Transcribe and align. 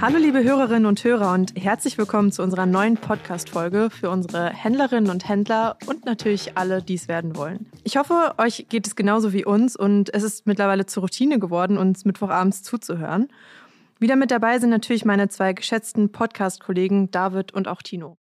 Hallo 0.00 0.16
liebe 0.16 0.44
Hörerinnen 0.44 0.86
und 0.86 1.02
Hörer 1.02 1.32
und 1.34 1.54
herzlich 1.56 1.98
willkommen 1.98 2.30
zu 2.30 2.44
unserer 2.44 2.66
neuen 2.66 2.96
Podcast-Folge 2.96 3.90
für 3.90 4.10
unsere 4.10 4.50
Händlerinnen 4.50 5.10
und 5.10 5.28
Händler 5.28 5.76
und 5.86 6.04
natürlich 6.04 6.56
alle, 6.56 6.82
die 6.82 6.94
es 6.94 7.08
werden 7.08 7.34
wollen. 7.34 7.66
Ich 7.82 7.96
hoffe, 7.96 8.34
euch 8.38 8.66
geht 8.68 8.86
es 8.86 8.94
genauso 8.94 9.32
wie 9.32 9.44
uns 9.44 9.74
und 9.74 10.14
es 10.14 10.22
ist 10.22 10.46
mittlerweile 10.46 10.86
zur 10.86 11.02
Routine 11.02 11.40
geworden, 11.40 11.76
uns 11.76 12.04
Mittwochabends 12.04 12.62
zuzuhören. 12.62 13.26
Wieder 13.98 14.14
mit 14.14 14.30
dabei 14.30 14.60
sind 14.60 14.70
natürlich 14.70 15.04
meine 15.04 15.30
zwei 15.30 15.52
geschätzten 15.52 16.12
Podcast-Kollegen 16.12 17.10
David 17.10 17.52
und 17.52 17.66
auch 17.66 17.82
Tino. 17.82 18.17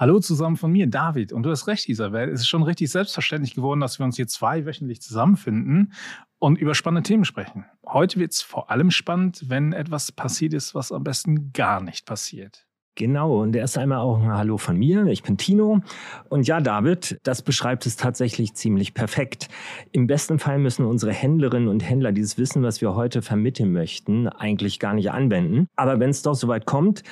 Hallo 0.00 0.18
zusammen 0.18 0.56
von 0.56 0.72
mir, 0.72 0.86
David. 0.86 1.30
Und 1.30 1.42
du 1.42 1.50
hast 1.50 1.66
recht, 1.66 1.86
Isabel. 1.90 2.30
Es 2.30 2.40
ist 2.40 2.48
schon 2.48 2.62
richtig 2.62 2.90
selbstverständlich 2.90 3.54
geworden, 3.54 3.80
dass 3.80 3.98
wir 3.98 4.06
uns 4.06 4.16
hier 4.16 4.26
zweiwöchentlich 4.26 5.02
zusammenfinden 5.02 5.92
und 6.38 6.56
über 6.56 6.74
spannende 6.74 7.06
Themen 7.06 7.26
sprechen. 7.26 7.66
Heute 7.86 8.18
wird 8.18 8.32
es 8.32 8.40
vor 8.40 8.70
allem 8.70 8.90
spannend, 8.90 9.50
wenn 9.50 9.74
etwas 9.74 10.10
passiert 10.10 10.54
ist, 10.54 10.74
was 10.74 10.90
am 10.90 11.04
besten 11.04 11.52
gar 11.52 11.82
nicht 11.82 12.06
passiert. 12.06 12.66
Genau, 12.94 13.40
und 13.40 13.54
erst 13.54 13.78
einmal 13.78 13.98
auch 13.98 14.18
ein 14.20 14.32
Hallo 14.32 14.58
von 14.58 14.76
mir. 14.76 15.06
Ich 15.06 15.22
bin 15.22 15.36
Tino. 15.36 15.80
Und 16.28 16.46
ja, 16.46 16.60
David, 16.60 17.18
das 17.22 17.42
beschreibt 17.42 17.86
es 17.86 17.96
tatsächlich 17.96 18.54
ziemlich 18.54 18.94
perfekt. 18.94 19.48
Im 19.92 20.06
besten 20.06 20.38
Fall 20.38 20.58
müssen 20.58 20.84
unsere 20.84 21.12
Händlerinnen 21.12 21.68
und 21.68 21.80
Händler 21.80 22.12
dieses 22.12 22.36
Wissen, 22.36 22.62
was 22.62 22.80
wir 22.80 22.94
heute 22.94 23.22
vermitteln 23.22 23.72
möchten, 23.72 24.28
eigentlich 24.28 24.80
gar 24.80 24.94
nicht 24.94 25.10
anwenden. 25.10 25.66
Aber 25.76 26.00
wenn 26.00 26.10
es 26.10 26.22
doch 26.22 26.34
soweit 26.34 26.66
kommt, 26.66 27.02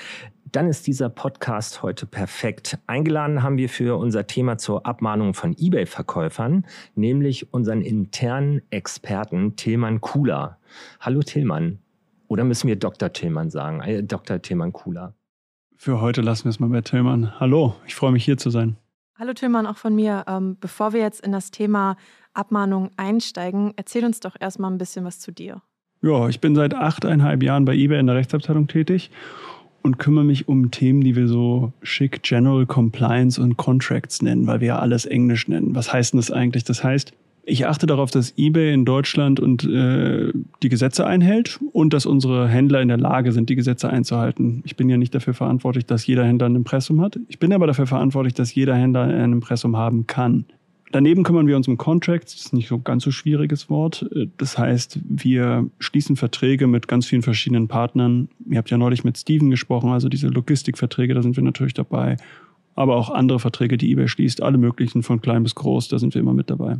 dann 0.52 0.68
ist 0.68 0.86
dieser 0.86 1.08
Podcast 1.08 1.82
heute 1.82 2.06
perfekt. 2.06 2.78
Eingeladen 2.86 3.42
haben 3.42 3.58
wir 3.58 3.68
für 3.68 3.98
unser 3.98 4.26
Thema 4.26 4.56
zur 4.56 4.86
Abmahnung 4.86 5.34
von 5.34 5.54
eBay-Verkäufern, 5.58 6.64
nämlich 6.94 7.52
unseren 7.52 7.82
internen 7.82 8.62
Experten 8.70 9.56
Tilman 9.56 10.00
Kula. 10.00 10.58
Hallo 11.00 11.20
Tilman. 11.22 11.80
Oder 12.28 12.44
müssen 12.44 12.68
wir 12.68 12.76
Dr. 12.76 13.12
Tillmann 13.12 13.50
sagen? 13.50 13.80
Äh, 13.80 14.02
Dr. 14.02 14.40
Tillmann 14.40 14.72
Kula. 14.72 15.14
Für 15.76 16.00
heute 16.00 16.20
lassen 16.22 16.44
wir 16.44 16.50
es 16.50 16.60
mal 16.60 16.68
bei 16.68 16.82
Tillmann. 16.82 17.38
Hallo, 17.40 17.74
ich 17.86 17.94
freue 17.94 18.12
mich 18.12 18.24
hier 18.24 18.36
zu 18.36 18.50
sein. 18.50 18.76
Hallo 19.18 19.32
Tillmann, 19.32 19.66
auch 19.66 19.76
von 19.76 19.94
mir. 19.94 20.24
Ähm, 20.28 20.56
bevor 20.60 20.92
wir 20.92 21.00
jetzt 21.00 21.20
in 21.20 21.32
das 21.32 21.50
Thema 21.50 21.96
Abmahnung 22.32 22.90
einsteigen, 22.96 23.72
erzähl 23.76 24.04
uns 24.04 24.20
doch 24.20 24.36
erstmal 24.38 24.70
ein 24.70 24.78
bisschen 24.78 25.04
was 25.04 25.18
zu 25.18 25.32
dir. 25.32 25.62
Ja, 26.00 26.28
ich 26.28 26.40
bin 26.40 26.54
seit 26.54 26.74
achteinhalb 26.74 27.42
Jahren 27.42 27.64
bei 27.64 27.74
eBay 27.74 27.98
in 27.98 28.06
der 28.06 28.14
Rechtsabteilung 28.14 28.68
tätig 28.68 29.10
und 29.88 29.98
kümmere 29.98 30.24
mich 30.24 30.48
um 30.48 30.70
Themen, 30.70 31.00
die 31.00 31.16
wir 31.16 31.28
so 31.28 31.72
schick 31.82 32.22
General 32.22 32.66
Compliance 32.66 33.40
und 33.40 33.56
Contracts 33.56 34.20
nennen, 34.20 34.46
weil 34.46 34.60
wir 34.60 34.68
ja 34.68 34.78
alles 34.78 35.06
Englisch 35.06 35.48
nennen. 35.48 35.74
Was 35.74 35.90
heißt 35.90 36.12
denn 36.12 36.18
das 36.18 36.30
eigentlich? 36.30 36.64
Das 36.64 36.84
heißt, 36.84 37.14
ich 37.46 37.66
achte 37.66 37.86
darauf, 37.86 38.10
dass 38.10 38.34
eBay 38.36 38.74
in 38.74 38.84
Deutschland 38.84 39.40
und 39.40 39.64
äh, 39.64 40.30
die 40.62 40.68
Gesetze 40.68 41.06
einhält 41.06 41.58
und 41.72 41.94
dass 41.94 42.04
unsere 42.04 42.48
Händler 42.48 42.82
in 42.82 42.88
der 42.88 42.98
Lage 42.98 43.32
sind, 43.32 43.48
die 43.48 43.56
Gesetze 43.56 43.88
einzuhalten. 43.88 44.62
Ich 44.66 44.76
bin 44.76 44.90
ja 44.90 44.98
nicht 44.98 45.14
dafür 45.14 45.32
verantwortlich, 45.32 45.86
dass 45.86 46.06
jeder 46.06 46.26
Händler 46.26 46.50
ein 46.50 46.56
Impressum 46.56 47.00
hat. 47.00 47.18
Ich 47.28 47.38
bin 47.38 47.54
aber 47.54 47.66
dafür 47.66 47.86
verantwortlich, 47.86 48.34
dass 48.34 48.54
jeder 48.54 48.76
Händler 48.76 49.04
ein 49.04 49.32
Impressum 49.32 49.78
haben 49.78 50.06
kann. 50.06 50.44
Daneben 50.90 51.22
kümmern 51.22 51.46
wir 51.46 51.56
uns 51.56 51.68
um 51.68 51.76
Contracts, 51.76 52.34
das 52.34 52.46
ist 52.46 52.52
nicht 52.54 52.68
so 52.68 52.76
ein 52.76 52.84
ganz 52.84 53.04
so 53.04 53.10
schwieriges 53.10 53.68
Wort. 53.68 54.08
Das 54.38 54.56
heißt, 54.56 54.98
wir 55.06 55.68
schließen 55.78 56.16
Verträge 56.16 56.66
mit 56.66 56.88
ganz 56.88 57.06
vielen 57.06 57.22
verschiedenen 57.22 57.68
Partnern. 57.68 58.28
Ihr 58.48 58.58
habt 58.58 58.70
ja 58.70 58.78
neulich 58.78 59.04
mit 59.04 59.18
Steven 59.18 59.50
gesprochen, 59.50 59.90
also 59.90 60.08
diese 60.08 60.28
Logistikverträge, 60.28 61.14
da 61.14 61.22
sind 61.22 61.36
wir 61.36 61.42
natürlich 61.42 61.74
dabei. 61.74 62.16
Aber 62.74 62.96
auch 62.96 63.10
andere 63.10 63.38
Verträge, 63.38 63.76
die 63.76 63.90
eBay 63.90 64.08
schließt, 64.08 64.42
alle 64.42 64.56
möglichen, 64.56 65.02
von 65.02 65.20
klein 65.20 65.42
bis 65.42 65.54
groß, 65.54 65.88
da 65.88 65.98
sind 65.98 66.14
wir 66.14 66.20
immer 66.20 66.34
mit 66.34 66.48
dabei. 66.48 66.78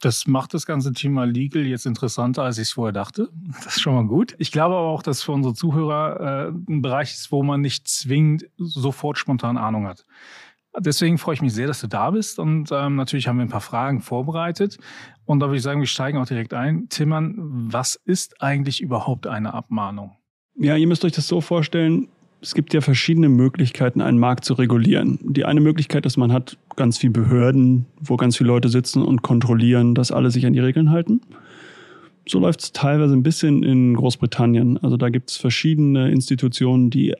Das 0.00 0.26
macht 0.26 0.54
das 0.54 0.64
ganze 0.64 0.92
Thema 0.92 1.24
Legal 1.24 1.66
jetzt 1.66 1.84
interessanter, 1.84 2.42
als 2.42 2.56
ich 2.56 2.68
es 2.68 2.72
vorher 2.72 2.92
dachte. 2.92 3.28
Das 3.64 3.76
ist 3.76 3.80
schon 3.82 3.94
mal 3.94 4.06
gut. 4.06 4.34
Ich 4.38 4.50
glaube 4.50 4.74
aber 4.74 4.88
auch, 4.88 5.02
dass 5.02 5.22
für 5.22 5.32
unsere 5.32 5.54
Zuhörer 5.54 6.48
äh, 6.48 6.72
ein 6.72 6.80
Bereich 6.80 7.12
ist, 7.12 7.30
wo 7.30 7.42
man 7.42 7.60
nicht 7.60 7.86
zwingend 7.86 8.46
sofort 8.56 9.18
spontan 9.18 9.58
Ahnung 9.58 9.86
hat. 9.86 10.06
Deswegen 10.78 11.18
freue 11.18 11.34
ich 11.34 11.42
mich 11.42 11.52
sehr, 11.52 11.66
dass 11.66 11.80
du 11.80 11.88
da 11.88 12.10
bist. 12.10 12.38
Und 12.38 12.70
ähm, 12.72 12.96
natürlich 12.96 13.26
haben 13.26 13.38
wir 13.38 13.44
ein 13.44 13.50
paar 13.50 13.60
Fragen 13.60 14.00
vorbereitet. 14.00 14.78
Und 15.24 15.40
da 15.40 15.46
würde 15.46 15.56
ich 15.56 15.62
sagen, 15.62 15.80
wir 15.80 15.86
steigen 15.86 16.18
auch 16.18 16.26
direkt 16.26 16.54
ein. 16.54 16.88
Timmern, 16.88 17.34
was 17.36 17.96
ist 17.96 18.40
eigentlich 18.40 18.80
überhaupt 18.80 19.26
eine 19.26 19.52
Abmahnung? 19.54 20.12
Ja, 20.56 20.76
ihr 20.76 20.86
müsst 20.86 21.04
euch 21.04 21.12
das 21.12 21.26
so 21.26 21.40
vorstellen. 21.40 22.08
Es 22.42 22.54
gibt 22.54 22.72
ja 22.72 22.80
verschiedene 22.80 23.28
Möglichkeiten, 23.28 24.00
einen 24.00 24.18
Markt 24.18 24.44
zu 24.44 24.54
regulieren. 24.54 25.18
Die 25.22 25.44
eine 25.44 25.60
Möglichkeit 25.60 26.06
ist, 26.06 26.16
man 26.16 26.32
hat 26.32 26.56
ganz 26.76 26.98
viele 26.98 27.12
Behörden, 27.12 27.86
wo 28.00 28.16
ganz 28.16 28.36
viele 28.36 28.48
Leute 28.48 28.68
sitzen 28.68 29.02
und 29.02 29.22
kontrollieren, 29.22 29.94
dass 29.94 30.10
alle 30.10 30.30
sich 30.30 30.46
an 30.46 30.52
die 30.52 30.60
Regeln 30.60 30.90
halten. 30.90 31.20
So 32.26 32.38
läuft 32.38 32.62
es 32.62 32.72
teilweise 32.72 33.14
ein 33.14 33.22
bisschen 33.22 33.62
in 33.62 33.94
Großbritannien. 33.94 34.78
Also 34.78 34.96
da 34.96 35.08
gibt 35.08 35.30
es 35.30 35.36
verschiedene 35.36 36.10
Institutionen, 36.10 36.88
die 36.88 37.14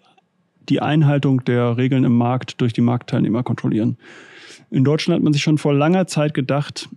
die 0.69 0.81
Einhaltung 0.81 1.44
der 1.44 1.76
Regeln 1.76 2.04
im 2.04 2.16
Markt 2.16 2.60
durch 2.60 2.72
die 2.72 2.81
Marktteilnehmer 2.81 3.43
kontrollieren. 3.43 3.97
In 4.71 4.84
Deutschland 4.84 5.16
hat 5.16 5.25
man 5.25 5.32
sich 5.32 5.43
schon 5.43 5.59
vor 5.59 5.75
langer 5.75 6.06
Zeit 6.06 6.34
gedacht, 6.34 6.88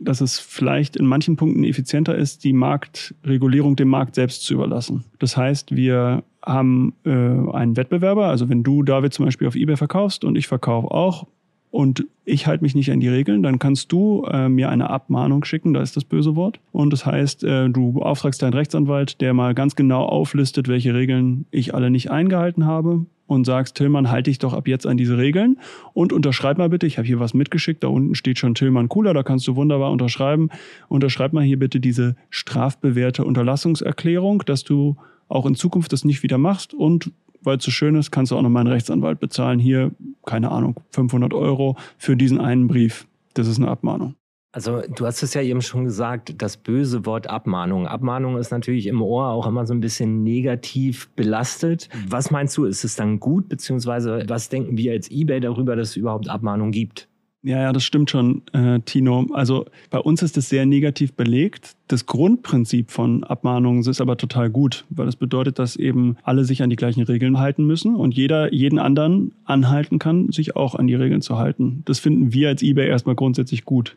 dass 0.00 0.20
es 0.20 0.38
vielleicht 0.40 0.96
in 0.96 1.06
manchen 1.06 1.36
Punkten 1.36 1.64
effizienter 1.64 2.16
ist, 2.16 2.44
die 2.44 2.52
Marktregulierung 2.52 3.76
dem 3.76 3.88
Markt 3.88 4.16
selbst 4.16 4.44
zu 4.44 4.54
überlassen. 4.54 5.04
Das 5.18 5.36
heißt, 5.36 5.74
wir 5.76 6.24
haben 6.44 6.94
äh, 7.04 7.10
einen 7.10 7.76
Wettbewerber, 7.76 8.26
also 8.26 8.48
wenn 8.48 8.64
du, 8.64 8.82
David, 8.82 9.14
zum 9.14 9.26
Beispiel 9.26 9.46
auf 9.46 9.54
eBay 9.54 9.76
verkaufst 9.76 10.24
und 10.24 10.36
ich 10.36 10.48
verkaufe 10.48 10.90
auch, 10.90 11.26
und 11.72 12.06
ich 12.26 12.46
halte 12.46 12.62
mich 12.62 12.74
nicht 12.74 12.92
an 12.92 13.00
die 13.00 13.08
Regeln, 13.08 13.42
dann 13.42 13.58
kannst 13.58 13.90
du 13.90 14.24
äh, 14.30 14.50
mir 14.50 14.68
eine 14.68 14.90
Abmahnung 14.90 15.42
schicken, 15.42 15.72
da 15.72 15.80
ist 15.80 15.96
das 15.96 16.04
böse 16.04 16.36
Wort. 16.36 16.60
Und 16.70 16.92
das 16.92 17.06
heißt, 17.06 17.44
äh, 17.44 17.70
du 17.70 17.92
beauftragst 17.92 18.42
deinen 18.42 18.52
Rechtsanwalt, 18.52 19.22
der 19.22 19.32
mal 19.32 19.54
ganz 19.54 19.74
genau 19.74 20.04
auflistet, 20.04 20.68
welche 20.68 20.94
Regeln 20.94 21.46
ich 21.50 21.74
alle 21.74 21.90
nicht 21.90 22.10
eingehalten 22.10 22.66
habe 22.66 23.06
und 23.26 23.46
sagst, 23.46 23.74
Tillmann, 23.74 24.10
halte 24.10 24.30
dich 24.30 24.38
doch 24.38 24.52
ab 24.52 24.68
jetzt 24.68 24.86
an 24.86 24.98
diese 24.98 25.16
Regeln 25.16 25.58
und 25.94 26.12
unterschreib 26.12 26.58
mal 26.58 26.68
bitte, 26.68 26.86
ich 26.86 26.98
habe 26.98 27.06
hier 27.06 27.20
was 27.20 27.32
mitgeschickt, 27.32 27.82
da 27.82 27.88
unten 27.88 28.14
steht 28.14 28.38
schon 28.38 28.54
Tillmann 28.54 28.90
Cooler, 28.90 29.14
da 29.14 29.22
kannst 29.22 29.48
du 29.48 29.56
wunderbar 29.56 29.92
unterschreiben. 29.92 30.50
Unterschreib 30.88 31.32
mal 31.32 31.42
hier 31.42 31.58
bitte 31.58 31.80
diese 31.80 32.16
strafbewährte 32.28 33.24
Unterlassungserklärung, 33.24 34.42
dass 34.44 34.62
du 34.62 34.96
auch 35.28 35.46
in 35.46 35.54
Zukunft 35.54 35.94
das 35.94 36.04
nicht 36.04 36.22
wieder 36.22 36.36
machst 36.36 36.74
und 36.74 37.10
weil 37.44 37.58
es 37.58 37.64
so 37.64 37.70
schön 37.70 37.94
ist, 37.96 38.10
kannst 38.10 38.32
du 38.32 38.36
auch 38.36 38.42
noch 38.42 38.50
meinen 38.50 38.68
Rechtsanwalt 38.68 39.20
bezahlen. 39.20 39.58
Hier, 39.58 39.90
keine 40.24 40.50
Ahnung, 40.50 40.80
500 40.90 41.34
Euro 41.34 41.76
für 41.98 42.16
diesen 42.16 42.40
einen 42.40 42.68
Brief. 42.68 43.06
Das 43.34 43.48
ist 43.48 43.58
eine 43.58 43.68
Abmahnung. 43.68 44.14
Also 44.54 44.82
du 44.94 45.06
hast 45.06 45.22
es 45.22 45.32
ja 45.32 45.40
eben 45.40 45.62
schon 45.62 45.84
gesagt, 45.84 46.34
das 46.42 46.58
böse 46.58 47.06
Wort 47.06 47.26
Abmahnung. 47.26 47.86
Abmahnung 47.86 48.36
ist 48.36 48.50
natürlich 48.50 48.86
im 48.86 49.00
Ohr 49.00 49.28
auch 49.28 49.46
immer 49.46 49.66
so 49.66 49.72
ein 49.72 49.80
bisschen 49.80 50.22
negativ 50.22 51.08
belastet. 51.16 51.88
Was 52.06 52.30
meinst 52.30 52.54
du, 52.58 52.66
ist 52.66 52.84
es 52.84 52.94
dann 52.94 53.18
gut, 53.18 53.48
beziehungsweise 53.48 54.24
was 54.28 54.50
denken 54.50 54.76
wir 54.76 54.92
als 54.92 55.10
eBay 55.10 55.40
darüber, 55.40 55.74
dass 55.74 55.90
es 55.90 55.96
überhaupt 55.96 56.28
Abmahnung 56.28 56.70
gibt? 56.70 57.08
Ja, 57.44 57.60
ja, 57.60 57.72
das 57.72 57.82
stimmt 57.82 58.08
schon, 58.08 58.42
äh, 58.52 58.78
Tino. 58.84 59.26
Also 59.32 59.64
bei 59.90 59.98
uns 59.98 60.22
ist 60.22 60.36
es 60.36 60.48
sehr 60.48 60.64
negativ 60.64 61.14
belegt. 61.14 61.74
Das 61.88 62.06
Grundprinzip 62.06 62.92
von 62.92 63.24
Abmahnungen 63.24 63.82
ist 63.82 64.00
aber 64.00 64.16
total 64.16 64.48
gut, 64.48 64.84
weil 64.90 65.06
das 65.06 65.16
bedeutet, 65.16 65.58
dass 65.58 65.74
eben 65.74 66.16
alle 66.22 66.44
sich 66.44 66.62
an 66.62 66.70
die 66.70 66.76
gleichen 66.76 67.02
Regeln 67.02 67.40
halten 67.40 67.66
müssen 67.66 67.96
und 67.96 68.14
jeder 68.14 68.52
jeden 68.54 68.78
anderen 68.78 69.32
anhalten 69.44 69.98
kann, 69.98 70.30
sich 70.30 70.54
auch 70.54 70.76
an 70.76 70.86
die 70.86 70.94
Regeln 70.94 71.20
zu 71.20 71.36
halten. 71.36 71.82
Das 71.84 71.98
finden 71.98 72.32
wir 72.32 72.48
als 72.48 72.62
eBay 72.62 72.86
erstmal 72.86 73.16
grundsätzlich 73.16 73.64
gut. 73.64 73.96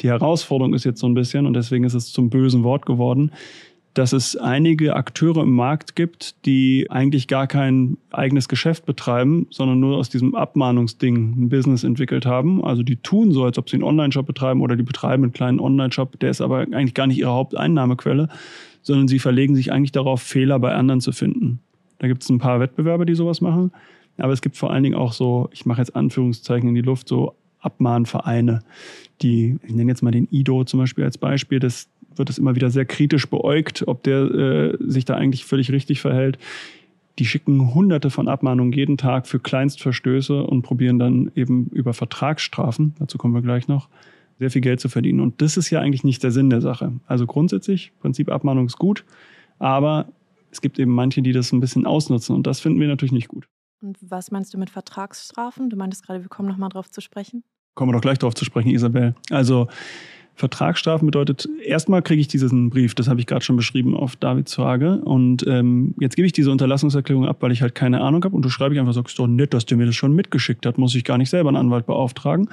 Die 0.00 0.08
Herausforderung 0.08 0.72
ist 0.72 0.84
jetzt 0.84 1.00
so 1.00 1.06
ein 1.06 1.14
bisschen, 1.14 1.44
und 1.44 1.52
deswegen 1.52 1.84
ist 1.84 1.94
es 1.94 2.10
zum 2.10 2.30
bösen 2.30 2.64
Wort 2.64 2.86
geworden, 2.86 3.32
dass 3.98 4.12
es 4.12 4.36
einige 4.36 4.94
Akteure 4.94 5.42
im 5.42 5.56
Markt 5.56 5.96
gibt, 5.96 6.46
die 6.46 6.86
eigentlich 6.88 7.26
gar 7.26 7.48
kein 7.48 7.98
eigenes 8.12 8.48
Geschäft 8.48 8.86
betreiben, 8.86 9.48
sondern 9.50 9.80
nur 9.80 9.96
aus 9.96 10.08
diesem 10.08 10.36
Abmahnungsding 10.36 11.34
ein 11.36 11.48
Business 11.48 11.82
entwickelt 11.82 12.24
haben. 12.24 12.64
Also 12.64 12.84
die 12.84 12.94
tun 12.94 13.32
so, 13.32 13.42
als 13.42 13.58
ob 13.58 13.68
sie 13.68 13.74
einen 13.74 13.82
Online-Shop 13.82 14.24
betreiben 14.24 14.60
oder 14.60 14.76
die 14.76 14.84
betreiben 14.84 15.24
einen 15.24 15.32
kleinen 15.32 15.58
Online-Shop, 15.58 16.20
der 16.20 16.30
ist 16.30 16.40
aber 16.40 16.60
eigentlich 16.60 16.94
gar 16.94 17.08
nicht 17.08 17.18
ihre 17.18 17.32
Haupteinnahmequelle, 17.32 18.28
sondern 18.82 19.08
sie 19.08 19.18
verlegen 19.18 19.56
sich 19.56 19.72
eigentlich 19.72 19.90
darauf, 19.90 20.22
Fehler 20.22 20.60
bei 20.60 20.72
anderen 20.74 21.00
zu 21.00 21.10
finden. 21.10 21.58
Da 21.98 22.06
gibt 22.06 22.22
es 22.22 22.30
ein 22.30 22.38
paar 22.38 22.60
Wettbewerber, 22.60 23.04
die 23.04 23.16
sowas 23.16 23.40
machen. 23.40 23.72
Aber 24.16 24.32
es 24.32 24.42
gibt 24.42 24.56
vor 24.56 24.70
allen 24.70 24.84
Dingen 24.84 24.94
auch 24.94 25.12
so, 25.12 25.48
ich 25.52 25.66
mache 25.66 25.80
jetzt 25.80 25.96
Anführungszeichen 25.96 26.68
in 26.68 26.76
die 26.76 26.82
Luft, 26.82 27.08
so 27.08 27.34
Abmahnvereine, 27.60 28.60
die, 29.22 29.58
ich 29.62 29.74
nenne 29.74 29.90
jetzt 29.90 30.02
mal 30.02 30.10
den 30.10 30.28
IDO 30.30 30.64
zum 30.64 30.80
Beispiel 30.80 31.04
als 31.04 31.18
Beispiel, 31.18 31.58
das 31.58 31.88
wird 32.14 32.30
es 32.30 32.38
immer 32.38 32.54
wieder 32.54 32.70
sehr 32.70 32.84
kritisch 32.84 33.28
beäugt, 33.28 33.86
ob 33.86 34.02
der 34.02 34.18
äh, 34.18 34.76
sich 34.80 35.04
da 35.04 35.14
eigentlich 35.14 35.44
völlig 35.44 35.70
richtig 35.70 36.00
verhält. 36.00 36.38
Die 37.18 37.24
schicken 37.24 37.74
hunderte 37.74 38.10
von 38.10 38.28
Abmahnungen 38.28 38.72
jeden 38.72 38.96
Tag 38.96 39.26
für 39.26 39.40
Kleinstverstöße 39.40 40.42
und 40.42 40.62
probieren 40.62 40.98
dann 40.98 41.30
eben 41.34 41.66
über 41.66 41.94
Vertragsstrafen, 41.94 42.94
dazu 42.98 43.18
kommen 43.18 43.34
wir 43.34 43.42
gleich 43.42 43.66
noch, 43.68 43.88
sehr 44.38 44.50
viel 44.50 44.60
Geld 44.60 44.80
zu 44.80 44.88
verdienen. 44.88 45.20
Und 45.20 45.42
das 45.42 45.56
ist 45.56 45.70
ja 45.70 45.80
eigentlich 45.80 46.04
nicht 46.04 46.22
der 46.22 46.30
Sinn 46.30 46.50
der 46.50 46.60
Sache. 46.60 46.92
Also 47.06 47.26
grundsätzlich, 47.26 47.92
Prinzip 48.00 48.30
Abmahnung 48.30 48.66
ist 48.66 48.78
gut, 48.78 49.04
aber 49.58 50.06
es 50.50 50.60
gibt 50.60 50.78
eben 50.78 50.92
manche, 50.92 51.22
die 51.22 51.32
das 51.32 51.52
ein 51.52 51.60
bisschen 51.60 51.86
ausnutzen 51.86 52.36
und 52.36 52.46
das 52.46 52.60
finden 52.60 52.80
wir 52.80 52.88
natürlich 52.88 53.12
nicht 53.12 53.28
gut. 53.28 53.48
Und 53.80 53.98
was 54.00 54.30
meinst 54.30 54.52
du 54.54 54.58
mit 54.58 54.70
Vertragsstrafen? 54.70 55.70
Du 55.70 55.76
meintest 55.76 56.04
gerade, 56.04 56.22
wir 56.22 56.28
kommen 56.28 56.48
nochmal 56.48 56.68
drauf 56.68 56.90
zu 56.90 57.00
sprechen. 57.00 57.44
Kommen 57.74 57.90
wir 57.90 57.94
doch 57.94 58.02
gleich 58.02 58.18
drauf 58.18 58.34
zu 58.34 58.44
sprechen, 58.44 58.70
Isabel. 58.70 59.14
Also 59.30 59.68
Vertragsstrafen 60.34 61.06
bedeutet, 61.06 61.48
erstmal 61.64 62.02
kriege 62.02 62.20
ich 62.20 62.28
diesen 62.28 62.70
Brief, 62.70 62.94
das 62.94 63.08
habe 63.08 63.18
ich 63.20 63.26
gerade 63.26 63.44
schon 63.44 63.56
beschrieben, 63.56 63.96
auf 63.96 64.16
Davids 64.16 64.54
Frage. 64.54 65.00
Und 65.02 65.44
ähm, 65.46 65.94
jetzt 65.98 66.16
gebe 66.16 66.26
ich 66.26 66.32
diese 66.32 66.50
Unterlassungserklärung 66.50 67.26
ab, 67.26 67.38
weil 67.40 67.52
ich 67.52 67.62
halt 67.62 67.74
keine 67.74 68.00
Ahnung 68.00 68.24
habe. 68.24 68.34
Und 68.34 68.44
du 68.44 68.48
schreibe 68.48 68.74
ich 68.74 68.80
einfach, 68.80 68.94
sagst 68.94 69.18
doch 69.18 69.26
nett, 69.26 69.54
dass 69.54 69.66
der 69.66 69.76
mir 69.76 69.86
das 69.86 69.96
schon 69.96 70.12
mitgeschickt 70.12 70.64
hat, 70.66 70.78
muss 70.78 70.94
ich 70.94 71.04
gar 71.04 71.18
nicht 71.18 71.30
selber 71.30 71.48
einen 71.48 71.56
Anwalt 71.56 71.86
beauftragen. 71.86 72.48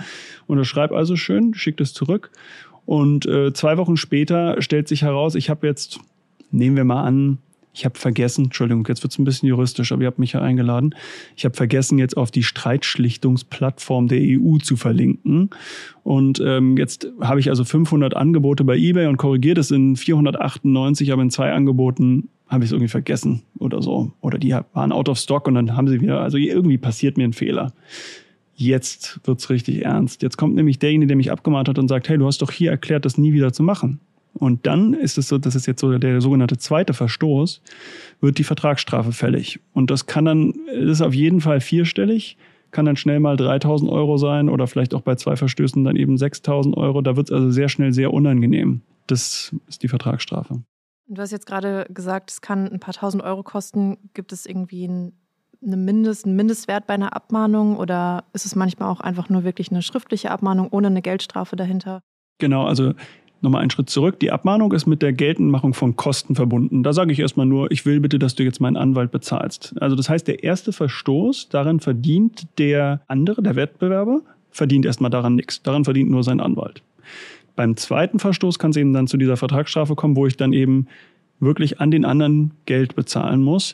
Und 0.48 0.58
er 0.58 0.66
schreibt 0.66 0.94
also 0.94 1.16
schön, 1.16 1.54
schickt 1.54 1.82
es 1.82 1.94
zurück. 1.94 2.32
Und 2.86 3.26
äh, 3.26 3.54
zwei 3.54 3.78
Wochen 3.78 3.98
später 3.98 4.62
stellt 4.62 4.88
sich 4.88 5.04
heraus, 5.04 5.36
ich 5.36 5.50
habe 5.50 5.66
jetzt, 5.68 6.00
nehmen 6.52 6.76
wir 6.76 6.86
mal 6.86 7.04
an, 7.04 7.40
ich 7.76 7.84
habe 7.84 8.00
vergessen, 8.00 8.46
Entschuldigung, 8.46 8.86
jetzt 8.88 9.04
wird 9.04 9.12
es 9.12 9.20
ein 9.20 9.26
bisschen 9.26 9.50
juristisch, 9.50 9.92
aber 9.92 10.04
ihr 10.04 10.08
habt 10.08 10.18
mich 10.18 10.32
ja 10.32 10.42
eingeladen. 10.42 10.96
Ich 11.36 11.44
habe 11.44 11.56
vergessen, 11.56 12.00
jetzt 12.00 12.16
auf 12.16 12.32
die 12.32 12.44
Streitschlichtungsplattform 12.44 14.08
der 14.08 14.20
EU 14.22 14.58
zu 14.60 14.78
verlinken. 14.78 15.50
Und 16.04 16.42
ähm, 16.44 16.78
jetzt 16.78 17.08
habe 17.20 17.42
ich 17.42 17.50
also 17.50 17.66
500 17.66 18.16
Angebote 18.16 18.64
bei 18.64 18.78
eBay 18.78 19.08
und 19.08 19.18
korrigiert 19.18 19.58
es 19.58 19.72
in 19.72 19.98
498, 19.98 21.12
aber 21.12 21.22
in 21.22 21.32
zwei 21.32 21.52
Angeboten 21.52 22.30
habe 22.48 22.64
ich 22.64 22.70
es 22.70 22.72
irgendwie 22.72 22.88
vergessen 22.88 23.42
oder 23.60 23.82
so. 23.82 24.14
Oder 24.22 24.38
die 24.38 24.56
waren 24.72 24.94
out 24.94 25.10
of 25.10 25.18
stock 25.18 25.46
und 25.46 25.56
dann 25.56 25.76
haben 25.76 25.90
sie 25.90 26.00
wieder, 26.00 26.22
also 26.22 26.38
irgendwie 26.38 26.78
passiert 26.78 27.18
mir 27.18 27.26
ein 27.26 27.34
Fehler. 27.34 27.74
Jetzt 28.54 29.20
wird's 29.26 29.50
richtig 29.50 29.84
ernst. 29.84 30.22
Jetzt 30.22 30.38
kommt 30.38 30.56
nämlich 30.56 30.80
derjenige, 30.80 31.08
der 31.08 31.18
mich 31.18 31.30
abgemahnt 31.30 31.68
hat 31.68 31.78
und 31.78 31.90
sagt, 31.90 32.08
hey, 32.08 32.18
du 32.18 32.26
hast 32.26 32.42
doch 32.42 32.52
hier 32.52 32.72
erklärt, 32.72 33.04
das 33.04 33.18
nie 33.18 33.34
wieder 33.34 33.52
zu 33.52 33.64
machen. 33.64 34.00
Und 34.38 34.66
dann 34.68 34.94
ist 34.94 35.18
es 35.18 35.30
so, 35.30 35.38
das 35.38 35.56
ist 35.56 35.66
jetzt 35.66 35.80
so 35.80 35.98
der 35.98 36.20
sogenannte 36.20 36.58
zweite 36.58 36.94
Verstoß, 36.94 37.62
wird 38.20 38.38
die 38.38 38.44
Vertragsstrafe 38.44 39.14
fällig. 39.14 39.62
Und 39.74 39.90
das 39.90 40.08
kann 40.08 40.26
dann, 40.26 40.54
das 40.68 41.00
ist 41.00 41.02
auf 41.02 41.16
jeden 41.16 41.40
Fall 41.40 41.62
vierstellig, 41.62 42.38
kann 42.72 42.86
dann 42.86 42.98
schnell 42.98 43.22
mal 43.22 43.38
3000 43.38 43.90
Euro 43.90 44.18
sein 44.18 44.50
oder 44.50 44.68
vielleicht 44.68 44.94
auch 44.94 45.02
bei 45.02 45.16
zwei 45.16 45.38
Verstößen 45.38 45.84
dann 45.86 45.96
eben 45.96 46.18
6000 46.18 46.76
Euro. 46.76 47.02
Da 47.02 47.16
wird 47.16 47.30
es 47.30 47.34
also 47.34 47.50
sehr 47.50 47.70
schnell 47.70 47.94
sehr 47.94 48.14
unangenehm. 48.14 48.82
Das 49.08 49.56
ist 49.68 49.84
die 49.84 49.88
Vertragsstrafe. 49.88 50.64
Du 51.08 51.22
hast 51.22 51.32
jetzt 51.32 51.46
gerade 51.46 51.86
gesagt, 51.90 52.32
es 52.32 52.42
kann 52.42 52.68
ein 52.68 52.80
paar 52.80 52.94
tausend 52.94 53.24
Euro 53.24 53.44
kosten. 53.44 53.98
Gibt 54.14 54.34
es 54.34 54.46
irgendwie 54.46 54.86
einen, 54.86 55.14
eine 55.64 55.78
Mindest, 55.78 56.26
einen 56.26 56.36
Mindestwert 56.36 56.88
bei 56.88 56.96
einer 56.96 57.16
Abmahnung 57.16 57.78
oder 57.78 58.26
ist 58.34 58.46
es 58.46 58.56
manchmal 58.56 58.90
auch 58.90 59.00
einfach 59.00 59.30
nur 59.30 59.46
wirklich 59.46 59.72
eine 59.72 59.82
schriftliche 59.82 60.32
Abmahnung 60.32 60.68
ohne 60.72 60.88
eine 60.88 61.02
Geldstrafe 61.02 61.56
dahinter? 61.56 62.02
Genau, 62.40 62.66
also 62.66 62.94
nochmal 63.46 63.62
einen 63.62 63.70
Schritt 63.70 63.90
zurück. 63.90 64.20
Die 64.20 64.32
Abmahnung 64.32 64.74
ist 64.74 64.86
mit 64.86 65.02
der 65.02 65.14
Geltendmachung 65.14 65.74
von 65.74 65.96
Kosten 65.96 66.36
verbunden. 66.36 66.84
Da 66.84 66.92
sage 66.92 67.14
ich 67.14 67.20
erstmal 67.20 67.46
nur, 67.46 67.72
ich 67.72 67.86
will 67.86 68.02
bitte, 68.02 68.20
dass 68.20 68.36
du 68.36 68.44
jetzt 68.44 68.60
meinen 68.60 68.76
Anwalt 68.76 69.12
bezahlst. 69.12 69.74
Also 69.80 69.96
das 69.96 70.10
heißt, 70.10 70.28
der 70.28 70.44
erste 70.44 70.74
Verstoß, 70.74 71.50
daran 71.50 71.80
verdient 71.80 72.48
der 72.58 73.02
andere, 73.08 73.42
der 73.42 73.56
Wettbewerber, 73.56 74.22
verdient 74.52 74.86
erstmal 74.86 75.12
daran 75.12 75.36
nichts. 75.36 75.62
Daran 75.64 75.86
verdient 75.86 76.12
nur 76.12 76.24
sein 76.24 76.42
Anwalt. 76.42 76.82
Beim 77.56 77.78
zweiten 77.78 78.20
Verstoß 78.20 78.60
kann 78.60 78.72
es 78.72 78.78
eben 78.78 78.92
dann 78.92 79.08
zu 79.08 79.18
dieser 79.18 79.38
Vertragsstrafe 79.38 79.96
kommen, 79.96 80.16
wo 80.16 80.28
ich 80.28 80.36
dann 80.36 80.52
eben 80.52 80.88
wirklich 81.40 81.80
an 81.80 81.92
den 81.92 82.06
anderen 82.06 82.52
Geld 82.66 82.96
bezahlen 82.96 83.42
muss. 83.42 83.74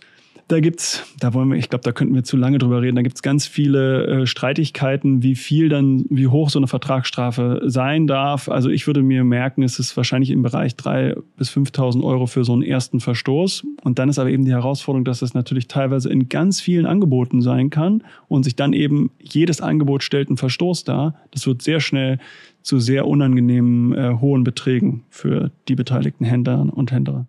Da 0.52 0.60
gibt's, 0.60 1.06
da 1.18 1.34
wollen 1.34 1.48
wir, 1.48 1.56
ich 1.56 1.70
glaube, 1.70 1.86
da 1.86 1.94
könnten 1.94 2.14
wir 2.14 2.26
zu 2.26 2.36
lange 2.36 2.58
drüber 2.58 2.82
reden. 2.82 2.98
Da 2.98 3.04
gibt's 3.04 3.22
ganz 3.22 3.48
viele 3.48 4.24
äh, 4.24 4.26
Streitigkeiten, 4.26 5.24
wie 5.24 5.36
viel 5.36 5.70
dann, 5.70 6.04
wie 6.10 6.28
hoch 6.28 6.50
so 6.50 6.60
eine 6.60 6.68
Vertragsstrafe 6.68 7.62
sein 7.68 8.06
darf. 8.06 8.50
Also 8.50 8.70
ich 8.70 8.86
würde 8.86 9.02
mir 9.02 9.24
merken, 9.24 9.64
es 9.64 9.80
ist 9.80 9.96
wahrscheinlich 9.96 10.30
im 10.30 10.42
Bereich 10.42 10.76
drei 10.76 11.16
bis 11.38 11.52
5.000 11.52 12.04
Euro 12.04 12.26
für 12.26 12.44
so 12.44 12.52
einen 12.52 12.64
ersten 12.64 13.00
Verstoß. 13.00 13.66
Und 13.82 13.98
dann 13.98 14.10
ist 14.10 14.20
aber 14.20 14.30
eben 14.30 14.44
die 14.44 14.52
Herausforderung, 14.52 15.06
dass 15.06 15.20
das 15.20 15.34
natürlich 15.34 15.70
teilweise 15.70 16.10
in 16.10 16.28
ganz 16.28 16.60
vielen 16.60 16.86
Angeboten 16.86 17.42
sein 17.42 17.70
kann 17.70 18.04
und 18.28 18.44
sich 18.44 18.58
dann 18.58 18.74
eben 18.74 19.10
jedes 19.22 19.62
Angebot 19.62 20.04
stellt 20.04 20.28
einen 20.28 20.36
Verstoß 20.36 20.84
dar. 20.84 21.16
Das 21.32 21.48
wird 21.48 21.62
sehr 21.62 21.80
schnell 21.80 22.20
zu 22.62 22.82
sehr 22.82 23.08
unangenehmen 23.08 23.94
äh, 23.94 24.18
hohen 24.20 24.44
Beträgen 24.44 25.06
für 25.10 25.50
die 25.70 25.76
beteiligten 25.76 26.26
Händler 26.26 26.68
und 26.74 26.92
Händler. 26.92 27.28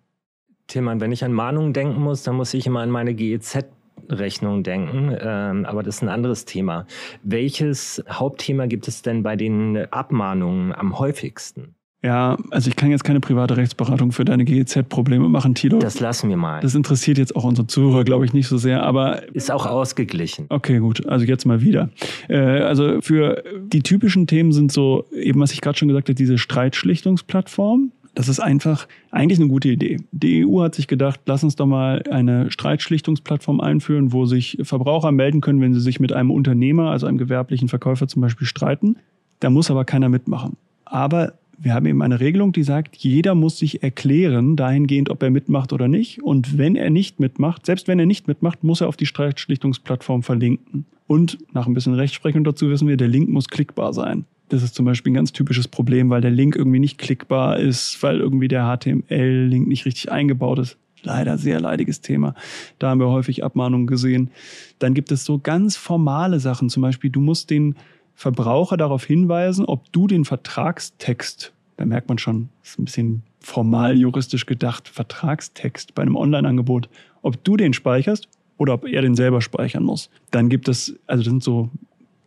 Tillmann, 0.67 1.01
wenn 1.01 1.11
ich 1.11 1.23
an 1.23 1.33
Mahnungen 1.33 1.73
denken 1.73 2.01
muss, 2.01 2.23
dann 2.23 2.35
muss 2.35 2.53
ich 2.53 2.65
immer 2.65 2.81
an 2.81 2.89
meine 2.89 3.13
GEZ 3.13 3.65
Rechnung 4.09 4.63
denken, 4.63 5.15
ähm, 5.19 5.65
aber 5.65 5.81
das 5.81 5.95
ist 5.95 6.01
ein 6.01 6.09
anderes 6.09 6.45
Thema. 6.45 6.85
Welches 7.23 8.03
Hauptthema 8.09 8.65
gibt 8.65 8.87
es 8.87 9.01
denn 9.01 9.23
bei 9.23 9.35
den 9.35 9.77
Abmahnungen 9.91 10.73
am 10.73 10.99
häufigsten? 10.99 11.75
Ja, 12.03 12.37
also 12.51 12.69
ich 12.69 12.75
kann 12.75 12.91
jetzt 12.91 13.05
keine 13.05 13.21
private 13.21 13.55
Rechtsberatung 13.55 14.11
für 14.11 14.25
deine 14.25 14.43
GEZ-Probleme 14.43 15.29
machen, 15.29 15.55
Tilo. 15.55 15.79
Das 15.79 16.01
lassen 16.01 16.29
wir 16.29 16.35
mal. 16.35 16.59
Das 16.59 16.75
interessiert 16.75 17.17
jetzt 17.17 17.33
auch 17.33 17.45
unsere 17.45 17.65
Zuhörer, 17.65 18.03
glaube 18.03 18.25
ich, 18.25 18.33
nicht 18.33 18.49
so 18.49 18.57
sehr, 18.57 18.83
aber. 18.83 19.33
Ist 19.33 19.49
auch 19.49 19.65
ausgeglichen. 19.65 20.47
Okay, 20.49 20.79
gut. 20.79 21.05
Also 21.07 21.25
jetzt 21.25 21.45
mal 21.45 21.61
wieder. 21.61 21.89
Äh, 22.27 22.39
also 22.39 22.99
für 22.99 23.41
die 23.57 23.83
typischen 23.83 24.27
Themen 24.27 24.51
sind 24.51 24.73
so, 24.73 25.05
eben 25.13 25.39
was 25.39 25.53
ich 25.53 25.61
gerade 25.61 25.77
schon 25.77 25.87
gesagt 25.87 26.09
habe, 26.09 26.15
diese 26.15 26.37
Streitschlichtungsplattform. 26.37 27.93
Das 28.15 28.29
ist 28.29 28.39
einfach 28.39 28.87
eigentlich 29.09 29.39
eine 29.39 29.49
gute 29.49 29.69
Idee. 29.69 29.97
Die 30.11 30.45
EU 30.45 30.61
hat 30.61 30.75
sich 30.75 30.87
gedacht, 30.87 31.21
lass 31.25 31.43
uns 31.43 31.55
doch 31.55 31.65
mal 31.65 32.03
eine 32.11 32.51
Streitschlichtungsplattform 32.51 33.59
einführen, 33.59 34.13
wo 34.13 34.25
sich 34.25 34.57
Verbraucher 34.61 35.11
melden 35.11 35.41
können, 35.41 35.61
wenn 35.61 35.73
sie 35.73 35.79
sich 35.79 35.99
mit 35.99 36.13
einem 36.13 36.29
Unternehmer, 36.29 36.91
also 36.91 37.07
einem 37.07 37.17
gewerblichen 37.17 37.69
Verkäufer 37.69 38.07
zum 38.07 38.21
Beispiel 38.21 38.45
streiten. 38.45 38.97
Da 39.39 39.49
muss 39.49 39.71
aber 39.71 39.83
keiner 39.83 40.09
mitmachen. 40.09 40.57
Aber 40.85 41.33
wir 41.57 41.73
haben 41.73 41.85
eben 41.85 42.01
eine 42.01 42.19
Regelung, 42.19 42.51
die 42.51 42.63
sagt, 42.63 42.95
jeder 42.97 43.35
muss 43.35 43.57
sich 43.57 43.83
erklären 43.83 44.55
dahingehend, 44.55 45.09
ob 45.09 45.23
er 45.23 45.29
mitmacht 45.29 45.73
oder 45.73 45.87
nicht. 45.87 46.21
Und 46.21 46.57
wenn 46.57 46.75
er 46.75 46.89
nicht 46.89 47.19
mitmacht, 47.19 47.65
selbst 47.65 47.87
wenn 47.87 47.99
er 47.99 48.05
nicht 48.05 48.27
mitmacht, 48.27 48.63
muss 48.63 48.81
er 48.81 48.89
auf 48.89 48.97
die 48.97 49.05
Streitschlichtungsplattform 49.05 50.23
verlinken. 50.23 50.85
Und 51.07 51.39
nach 51.53 51.67
ein 51.67 51.73
bisschen 51.73 51.93
Rechtsprechung 51.93 52.43
dazu 52.43 52.69
wissen 52.69 52.87
wir, 52.87 52.97
der 52.97 53.07
Link 53.07 53.29
muss 53.29 53.47
klickbar 53.47 53.93
sein. 53.93 54.25
Das 54.53 54.61
ist 54.61 54.75
zum 54.75 54.85
Beispiel 54.85 55.11
ein 55.11 55.15
ganz 55.15 55.33
typisches 55.33 55.67
Problem, 55.67 56.11
weil 56.11 56.21
der 56.21 56.29
Link 56.29 56.55
irgendwie 56.55 56.77
nicht 56.77 56.99
klickbar 56.99 57.57
ist, 57.57 58.03
weil 58.03 58.19
irgendwie 58.19 58.47
der 58.47 58.65
HTML-Link 58.65 59.67
nicht 59.67 59.87
richtig 59.87 60.11
eingebaut 60.11 60.59
ist. 60.59 60.77
Leider 61.01 61.39
sehr 61.39 61.59
leidiges 61.59 62.01
Thema. 62.01 62.35
Da 62.77 62.91
haben 62.91 62.99
wir 62.99 63.09
häufig 63.09 63.43
Abmahnungen 63.43 63.87
gesehen. 63.87 64.29
Dann 64.77 64.93
gibt 64.93 65.11
es 65.11 65.25
so 65.25 65.39
ganz 65.39 65.75
formale 65.75 66.39
Sachen. 66.39 66.69
Zum 66.69 66.83
Beispiel, 66.83 67.09
du 67.09 67.19
musst 67.19 67.49
den 67.49 67.73
Verbraucher 68.13 68.77
darauf 68.77 69.03
hinweisen, 69.03 69.65
ob 69.65 69.91
du 69.91 70.05
den 70.05 70.23
Vertragstext, 70.23 71.51
da 71.77 71.85
merkt 71.85 72.07
man 72.07 72.19
schon, 72.19 72.49
ist 72.63 72.77
ein 72.77 72.85
bisschen 72.85 73.23
formal 73.39 73.97
juristisch 73.97 74.45
gedacht, 74.45 74.87
Vertragstext 74.87 75.95
bei 75.95 76.03
einem 76.03 76.15
Online-Angebot, 76.15 76.89
ob 77.23 77.43
du 77.43 77.57
den 77.57 77.73
speicherst 77.73 78.27
oder 78.57 78.75
ob 78.75 78.85
er 78.85 79.01
den 79.01 79.15
selber 79.15 79.41
speichern 79.41 79.83
muss. 79.83 80.11
Dann 80.29 80.47
gibt 80.47 80.67
es, 80.67 80.95
also 81.07 81.23
das 81.23 81.31
sind 81.31 81.43
so 81.43 81.71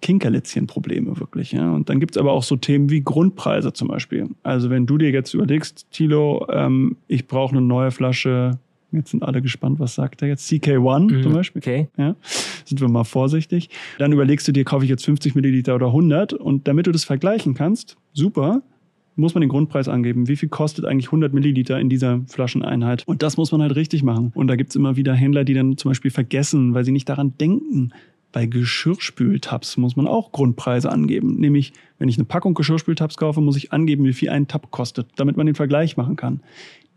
Kinkerlitzchen-Probleme 0.02 1.18
wirklich. 1.18 1.52
Ja? 1.52 1.72
Und 1.72 1.88
dann 1.88 2.00
gibt 2.00 2.16
es 2.16 2.20
aber 2.20 2.32
auch 2.32 2.42
so 2.42 2.56
Themen 2.56 2.90
wie 2.90 3.02
Grundpreise 3.02 3.72
zum 3.72 3.88
Beispiel. 3.88 4.28
Also 4.42 4.70
wenn 4.70 4.86
du 4.86 4.98
dir 4.98 5.10
jetzt 5.10 5.34
überlegst, 5.34 5.90
Tilo, 5.90 6.46
ähm, 6.50 6.96
ich 7.08 7.26
brauche 7.26 7.56
eine 7.56 7.64
neue 7.64 7.90
Flasche, 7.90 8.58
jetzt 8.92 9.10
sind 9.10 9.22
alle 9.22 9.42
gespannt, 9.42 9.78
was 9.80 9.94
sagt 9.94 10.22
er 10.22 10.28
jetzt, 10.28 10.50
CK1 10.50 11.12
mhm, 11.12 11.22
zum 11.22 11.32
Beispiel. 11.32 11.60
Okay. 11.60 11.88
Ja? 11.96 12.16
Sind 12.64 12.80
wir 12.80 12.88
mal 12.88 13.04
vorsichtig. 13.04 13.70
Dann 13.98 14.12
überlegst 14.12 14.46
du 14.46 14.52
dir, 14.52 14.64
kaufe 14.64 14.84
ich 14.84 14.90
jetzt 14.90 15.04
50 15.04 15.34
Milliliter 15.34 15.74
oder 15.74 15.86
100 15.86 16.32
und 16.32 16.68
damit 16.68 16.86
du 16.86 16.92
das 16.92 17.04
vergleichen 17.04 17.54
kannst, 17.54 17.96
super, 18.12 18.62
muss 19.16 19.34
man 19.34 19.40
den 19.40 19.48
Grundpreis 19.48 19.88
angeben. 19.88 20.28
Wie 20.28 20.36
viel 20.36 20.50
kostet 20.50 20.84
eigentlich 20.84 21.06
100 21.06 21.32
Milliliter 21.32 21.80
in 21.80 21.88
dieser 21.88 22.20
Flascheneinheit? 22.28 23.02
Und 23.06 23.22
das 23.22 23.36
muss 23.38 23.50
man 23.50 23.62
halt 23.62 23.74
richtig 23.74 24.02
machen. 24.02 24.30
Und 24.34 24.48
da 24.48 24.56
gibt 24.56 24.70
es 24.70 24.76
immer 24.76 24.96
wieder 24.96 25.14
Händler, 25.14 25.44
die 25.44 25.54
dann 25.54 25.78
zum 25.78 25.90
Beispiel 25.90 26.10
vergessen, 26.10 26.74
weil 26.74 26.84
sie 26.84 26.92
nicht 26.92 27.08
daran 27.08 27.32
denken, 27.38 27.92
bei 28.36 28.44
Geschirrspültabs 28.44 29.78
muss 29.78 29.96
man 29.96 30.06
auch 30.06 30.30
Grundpreise 30.30 30.92
angeben. 30.92 31.36
Nämlich, 31.36 31.72
wenn 31.98 32.10
ich 32.10 32.18
eine 32.18 32.26
Packung 32.26 32.52
Geschirrspültabs 32.52 33.16
kaufe, 33.16 33.40
muss 33.40 33.56
ich 33.56 33.72
angeben, 33.72 34.04
wie 34.04 34.12
viel 34.12 34.28
ein 34.28 34.46
Tab 34.46 34.70
kostet, 34.70 35.08
damit 35.16 35.38
man 35.38 35.46
den 35.46 35.54
Vergleich 35.54 35.96
machen 35.96 36.16
kann. 36.16 36.42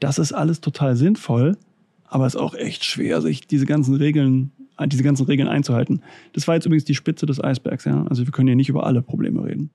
Das 0.02 0.20
ist 0.20 0.34
alles 0.34 0.60
total 0.60 0.98
sinnvoll, 0.98 1.56
aber 2.04 2.26
es 2.26 2.36
ist 2.36 2.42
auch 2.42 2.56
echt 2.56 2.84
schwer, 2.84 3.22
sich 3.22 3.48
diese 3.48 3.66
ganzen 3.66 3.96
Regeln, 3.96 4.52
diese 4.88 5.02
ganzen 5.02 5.28
Regeln 5.28 5.48
einzuhalten. 5.48 6.02
Das 6.34 6.46
war 6.50 6.56
jetzt 6.56 6.66
übrigens 6.66 6.84
die 6.84 6.94
Spitze 6.94 7.26
des 7.26 7.42
Eisbergs, 7.42 7.86
ja. 7.86 8.06
Also 8.10 8.26
wir 8.26 8.34
können 8.34 8.50
hier 8.50 8.58
nicht 8.58 8.68
über 8.68 8.86
alle 8.86 9.02
Probleme 9.02 9.46
reden. 9.46 9.70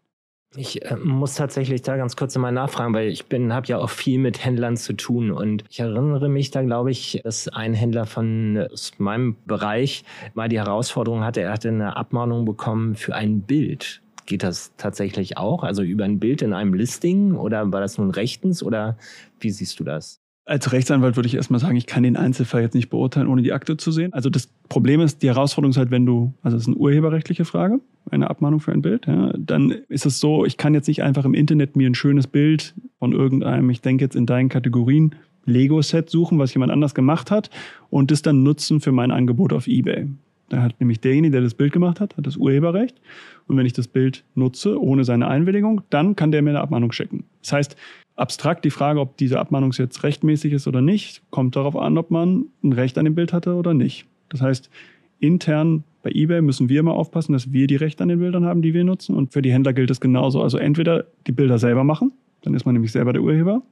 Ich 0.57 0.85
äh, 0.85 0.97
muss 0.97 1.35
tatsächlich 1.35 1.83
da 1.83 1.97
ganz 1.97 2.17
kurz 2.17 2.37
mal 2.37 2.53
nachfragen, 2.53 2.95
weil 2.95 3.09
ich 3.09 3.27
bin, 3.27 3.53
habe 3.53 3.67
ja 3.67 3.79
auch 3.79 3.91
viel 3.91 4.19
mit 4.19 4.45
Händlern 4.45 4.77
zu 4.77 4.93
tun 4.93 5.31
und 5.31 5.65
ich 5.69 5.81
erinnere 5.81 6.29
mich 6.29 6.51
da, 6.51 6.63
glaube 6.63 6.91
ich, 6.93 7.21
dass 7.25 7.49
ein 7.49 7.75
Händler 7.75 8.07
von 8.07 8.67
aus 8.73 8.93
meinem 8.99 9.37
Bereich 9.47 10.05
mal 10.35 10.49
die 10.49 10.59
Herausforderung 10.59 11.25
hatte, 11.25 11.41
er 11.43 11.53
hatte 11.53 11.69
eine 11.69 11.97
Abmahnung 11.97 12.45
bekommen 12.45 12.95
für 12.95 13.15
ein 13.15 13.41
Bild. 13.43 14.03
Geht 14.27 14.43
das 14.43 14.73
tatsächlich 14.77 15.37
auch? 15.37 15.65
Also 15.65 15.83
über 15.83 16.05
ein 16.05 16.19
Bild 16.19 16.41
in 16.41 16.53
einem 16.53 16.73
Listing 16.73 17.35
oder 17.35 17.73
war 17.73 17.81
das 17.81 17.99
nun 17.99 18.11
rechtens 18.11 18.63
oder 18.63 18.97
wie 19.41 19.51
siehst 19.51 19.79
du 19.81 19.85
das? 19.85 20.24
Als 20.47 20.73
Rechtsanwalt 20.73 21.17
würde 21.17 21.27
ich 21.27 21.35
erstmal 21.35 21.59
sagen, 21.59 21.77
ich 21.77 21.87
kann 21.87 22.03
den 22.03 22.17
Einzelfall 22.17 22.61
jetzt 22.61 22.75
nicht 22.75 22.91
beurteilen, 22.91 23.29
ohne 23.29 23.41
die 23.41 23.55
Akte 23.55 23.79
zu 23.79 23.91
sehen. 23.91 24.13
Also 24.13 24.29
das 24.29 24.49
Problem 24.69 25.01
ist, 25.01 25.23
die 25.23 25.29
Herausforderung 25.29 25.71
ist 25.71 25.79
halt, 25.79 25.91
wenn 25.91 26.05
du, 26.05 26.35
also 26.43 26.57
es 26.57 26.65
ist 26.65 26.69
eine 26.69 26.77
urheberrechtliche 26.77 27.47
Frage, 27.47 27.81
eine 28.11 28.29
Abmahnung 28.29 28.61
für 28.61 28.73
ein 28.73 28.83
Bild, 28.83 29.07
ja, 29.07 29.33
dann 29.39 29.71
ist 29.89 30.05
es 30.05 30.21
so, 30.21 30.45
ich 30.45 30.59
kann 30.59 30.75
jetzt 30.75 30.87
nicht 30.87 31.03
einfach 31.03 31.25
im 31.25 31.33
Internet 31.33 31.77
mir 31.77 31.89
ein 31.89 31.95
schönes 31.95 32.27
Bild 32.27 32.75
von 32.99 33.13
irgendeinem, 33.13 33.71
ich 33.71 33.81
denke 33.81 34.05
jetzt 34.05 34.17
in 34.17 34.27
deinen 34.27 34.51
Kategorien, 34.51 35.15
Lego-Set 35.47 36.11
suchen, 36.11 36.39
was 36.39 36.53
jemand 36.55 36.73
anders 36.73 36.95
gemacht 36.95 37.31
hat 37.31 37.51
und 37.91 38.11
das 38.11 38.23
dann 38.23 38.43
nutzen 38.43 38.81
für 38.81 38.93
mein 38.93 39.11
Angebot 39.11 39.53
auf 39.53 39.67
eBay. 39.67 40.09
Da 40.51 40.63
hat 40.63 40.79
nämlich 40.79 41.01
derjenige, 41.01 41.33
der 41.33 41.41
das 41.41 41.55
Bild 41.55 41.73
gemacht 41.73 42.01
hat, 42.01 42.17
hat 42.17 42.27
das 42.27 42.37
Urheberrecht. 42.37 43.01
Und 43.47 43.57
wenn 43.57 43.67
ich 43.67 43.73
das 43.73 43.89
Bild 43.89 44.25
nutze, 44.35 44.81
ohne 44.81 45.05
seine 45.05 45.27
Einwilligung, 45.27 45.81
dann 45.91 46.17
kann 46.17 46.33
der 46.33 46.43
mir 46.43 46.51
eine 46.51 46.61
Abmahnung 46.61 46.93
schicken. 46.93 47.25
Das 47.43 47.53
heißt, 47.53 47.77
abstrakt 48.17 48.65
die 48.65 48.71
Frage, 48.71 49.01
ob 49.01 49.17
diese 49.17 49.41
Abmahnung 49.41 49.73
jetzt 49.73 50.03
rechtmäßig 50.03 50.53
ist 50.53 50.67
oder 50.67 50.81
nicht, 50.81 51.23
kommt 51.31 51.57
darauf 51.57 51.77
an, 51.77 51.99
ob 51.99 52.11
man 52.11 52.47
ein 52.63 52.73
Recht 52.73 52.97
an 52.99 53.05
dem 53.05 53.15
Bild 53.15 53.33
hatte 53.33 53.55
oder 53.55 53.75
nicht. 53.75 54.07
Das 54.29 54.41
heißt, 54.41 54.71
intern 55.19 55.85
bei 56.03 56.11
eBay 56.11 56.43
müssen 56.43 56.69
wir 56.69 56.81
immer 56.81 56.95
aufpassen, 56.95 57.33
dass 57.33 57.53
wir 57.53 57.67
die 57.67 57.77
Rechte 57.77 58.03
an 58.03 58.11
den 58.11 58.19
Bildern 58.19 58.45
haben, 58.45 58.61
die 58.61 58.75
wir 58.75 58.85
nutzen. 58.85 59.17
Und 59.17 59.33
für 59.33 59.41
die 59.41 59.53
Händler 59.53 59.73
gilt 59.73 59.91
es 59.91 60.01
genauso. 60.01 60.43
Also 60.43 60.59
entweder 60.59 61.07
die 61.27 61.33
Bilder 61.33 61.59
selber 61.59 61.83
machen, 61.83 62.13
dann 62.43 62.53
ist 62.53 62.67
man 62.67 62.75
nämlich 62.75 62.93
selber 62.93 63.15
der 63.15 63.23
Urheber, 63.23 63.63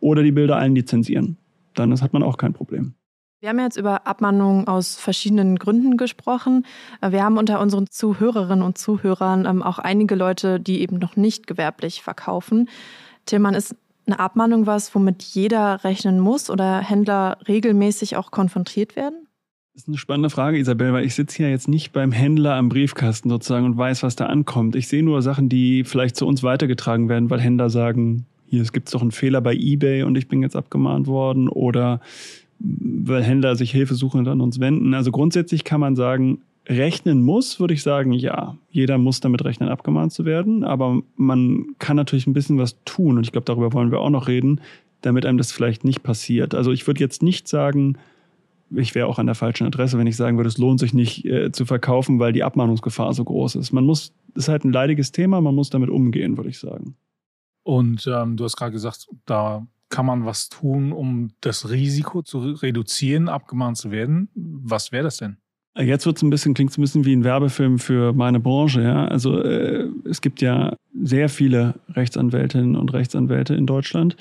oder 0.00 0.22
die 0.22 0.32
Bilder 0.32 0.56
allen 0.56 0.74
lizenzieren. 0.74 1.38
Dann 1.74 1.98
hat 1.98 2.12
man 2.12 2.22
auch 2.22 2.36
kein 2.36 2.52
Problem. 2.52 2.94
Wir 3.40 3.50
haben 3.50 3.58
jetzt 3.58 3.76
über 3.76 4.06
Abmahnungen 4.06 4.66
aus 4.66 4.96
verschiedenen 4.96 5.56
Gründen 5.56 5.96
gesprochen. 5.96 6.66
Wir 7.06 7.22
haben 7.22 7.38
unter 7.38 7.60
unseren 7.60 7.86
Zuhörerinnen 7.88 8.64
und 8.64 8.78
Zuhörern 8.78 9.46
ähm, 9.46 9.62
auch 9.62 9.78
einige 9.78 10.14
Leute, 10.14 10.58
die 10.58 10.80
eben 10.80 10.98
noch 10.98 11.16
nicht 11.16 11.46
gewerblich 11.46 12.02
verkaufen. 12.02 12.68
Tillmann, 13.26 13.54
ist 13.54 13.76
eine 14.06 14.20
Abmahnung 14.20 14.66
was, 14.66 14.94
womit 14.94 15.22
jeder 15.22 15.84
rechnen 15.84 16.20
muss 16.20 16.48
oder 16.48 16.78
Händler 16.78 17.38
regelmäßig 17.46 18.16
auch 18.16 18.30
konfrontiert 18.30 18.96
werden? 18.96 19.26
Das 19.74 19.82
ist 19.82 19.88
eine 19.88 19.98
spannende 19.98 20.30
Frage, 20.30 20.58
Isabel, 20.58 20.94
weil 20.94 21.04
ich 21.04 21.14
sitze 21.14 21.36
hier 21.36 21.50
jetzt 21.50 21.68
nicht 21.68 21.92
beim 21.92 22.10
Händler 22.10 22.54
am 22.54 22.70
Briefkasten 22.70 23.28
sozusagen 23.28 23.66
und 23.66 23.76
weiß, 23.76 24.02
was 24.04 24.16
da 24.16 24.26
ankommt. 24.26 24.74
Ich 24.74 24.88
sehe 24.88 25.02
nur 25.02 25.20
Sachen, 25.20 25.50
die 25.50 25.84
vielleicht 25.84 26.16
zu 26.16 26.26
uns 26.26 26.42
weitergetragen 26.42 27.10
werden, 27.10 27.28
weil 27.28 27.40
Händler 27.40 27.68
sagen, 27.68 28.24
hier, 28.46 28.62
es 28.62 28.72
gibt 28.72 28.94
doch 28.94 29.02
einen 29.02 29.10
Fehler 29.10 29.42
bei 29.42 29.54
eBay 29.54 30.04
und 30.04 30.16
ich 30.16 30.28
bin 30.28 30.40
jetzt 30.40 30.56
abgemahnt 30.56 31.08
worden 31.08 31.48
oder 31.48 32.00
weil 32.58 33.22
Händler 33.22 33.56
sich 33.56 33.70
Hilfe 33.70 33.94
suchen 33.94 34.20
und 34.20 34.28
an 34.28 34.40
uns 34.40 34.60
wenden. 34.60 34.94
Also 34.94 35.10
grundsätzlich 35.10 35.64
kann 35.64 35.80
man 35.80 35.94
sagen, 35.94 36.40
rechnen 36.66 37.22
muss, 37.22 37.60
würde 37.60 37.74
ich 37.74 37.82
sagen, 37.82 38.12
ja. 38.12 38.56
Jeder 38.70 38.98
muss 38.98 39.20
damit 39.20 39.44
rechnen, 39.44 39.68
abgemahnt 39.68 40.12
zu 40.12 40.24
werden. 40.24 40.64
Aber 40.64 41.00
man 41.16 41.76
kann 41.78 41.96
natürlich 41.96 42.26
ein 42.26 42.32
bisschen 42.32 42.58
was 42.58 42.82
tun. 42.84 43.16
Und 43.16 43.24
ich 43.24 43.32
glaube, 43.32 43.44
darüber 43.44 43.72
wollen 43.72 43.90
wir 43.90 44.00
auch 44.00 44.10
noch 44.10 44.28
reden, 44.28 44.60
damit 45.00 45.26
einem 45.26 45.38
das 45.38 45.52
vielleicht 45.52 45.84
nicht 45.84 46.02
passiert. 46.02 46.54
Also 46.54 46.72
ich 46.72 46.86
würde 46.86 47.00
jetzt 47.00 47.22
nicht 47.22 47.48
sagen, 47.48 47.98
ich 48.70 48.94
wäre 48.94 49.06
auch 49.06 49.18
an 49.18 49.26
der 49.26 49.34
falschen 49.34 49.66
Adresse, 49.66 49.98
wenn 49.98 50.06
ich 50.06 50.16
sagen 50.16 50.36
würde, 50.36 50.48
es 50.48 50.58
lohnt 50.58 50.80
sich 50.80 50.92
nicht 50.92 51.24
äh, 51.24 51.52
zu 51.52 51.64
verkaufen, 51.66 52.18
weil 52.18 52.32
die 52.32 52.42
Abmahnungsgefahr 52.42 53.14
so 53.14 53.24
groß 53.24 53.54
ist. 53.56 53.72
Man 53.72 53.84
muss, 53.84 54.12
ist 54.34 54.48
halt 54.48 54.64
ein 54.64 54.72
leidiges 54.72 55.12
Thema, 55.12 55.40
man 55.40 55.54
muss 55.54 55.70
damit 55.70 55.90
umgehen, 55.90 56.36
würde 56.36 56.50
ich 56.50 56.58
sagen. 56.58 56.96
Und 57.62 58.06
ähm, 58.12 58.36
du 58.36 58.44
hast 58.44 58.56
gerade 58.56 58.72
gesagt, 58.72 59.06
da 59.24 59.66
kann 59.88 60.06
man 60.06 60.24
was 60.24 60.48
tun, 60.48 60.92
um 60.92 61.30
das 61.40 61.70
Risiko 61.70 62.22
zu 62.22 62.38
reduzieren, 62.40 63.28
abgemahnt 63.28 63.76
zu 63.76 63.92
werden. 63.92 64.28
Was 64.34 64.90
wäre 64.90 65.04
das 65.04 65.18
denn? 65.18 65.36
Jetzt 65.78 66.06
wird 66.06 66.16
es 66.16 66.22
ein 66.22 66.30
bisschen, 66.30 66.54
klingt 66.54 66.70
es 66.70 66.78
ein 66.78 66.80
bisschen 66.80 67.04
wie 67.04 67.14
ein 67.14 67.24
Werbefilm 67.24 67.78
für 67.78 68.12
meine 68.12 68.40
Branche, 68.40 68.82
ja. 68.82 69.06
Also 69.06 69.40
äh, 69.42 69.88
es 70.04 70.20
gibt 70.20 70.40
ja 70.40 70.74
sehr 71.02 71.28
viele 71.28 71.74
Rechtsanwältinnen 71.90 72.76
und 72.76 72.92
Rechtsanwälte 72.92 73.54
in 73.54 73.66
Deutschland. 73.66 74.16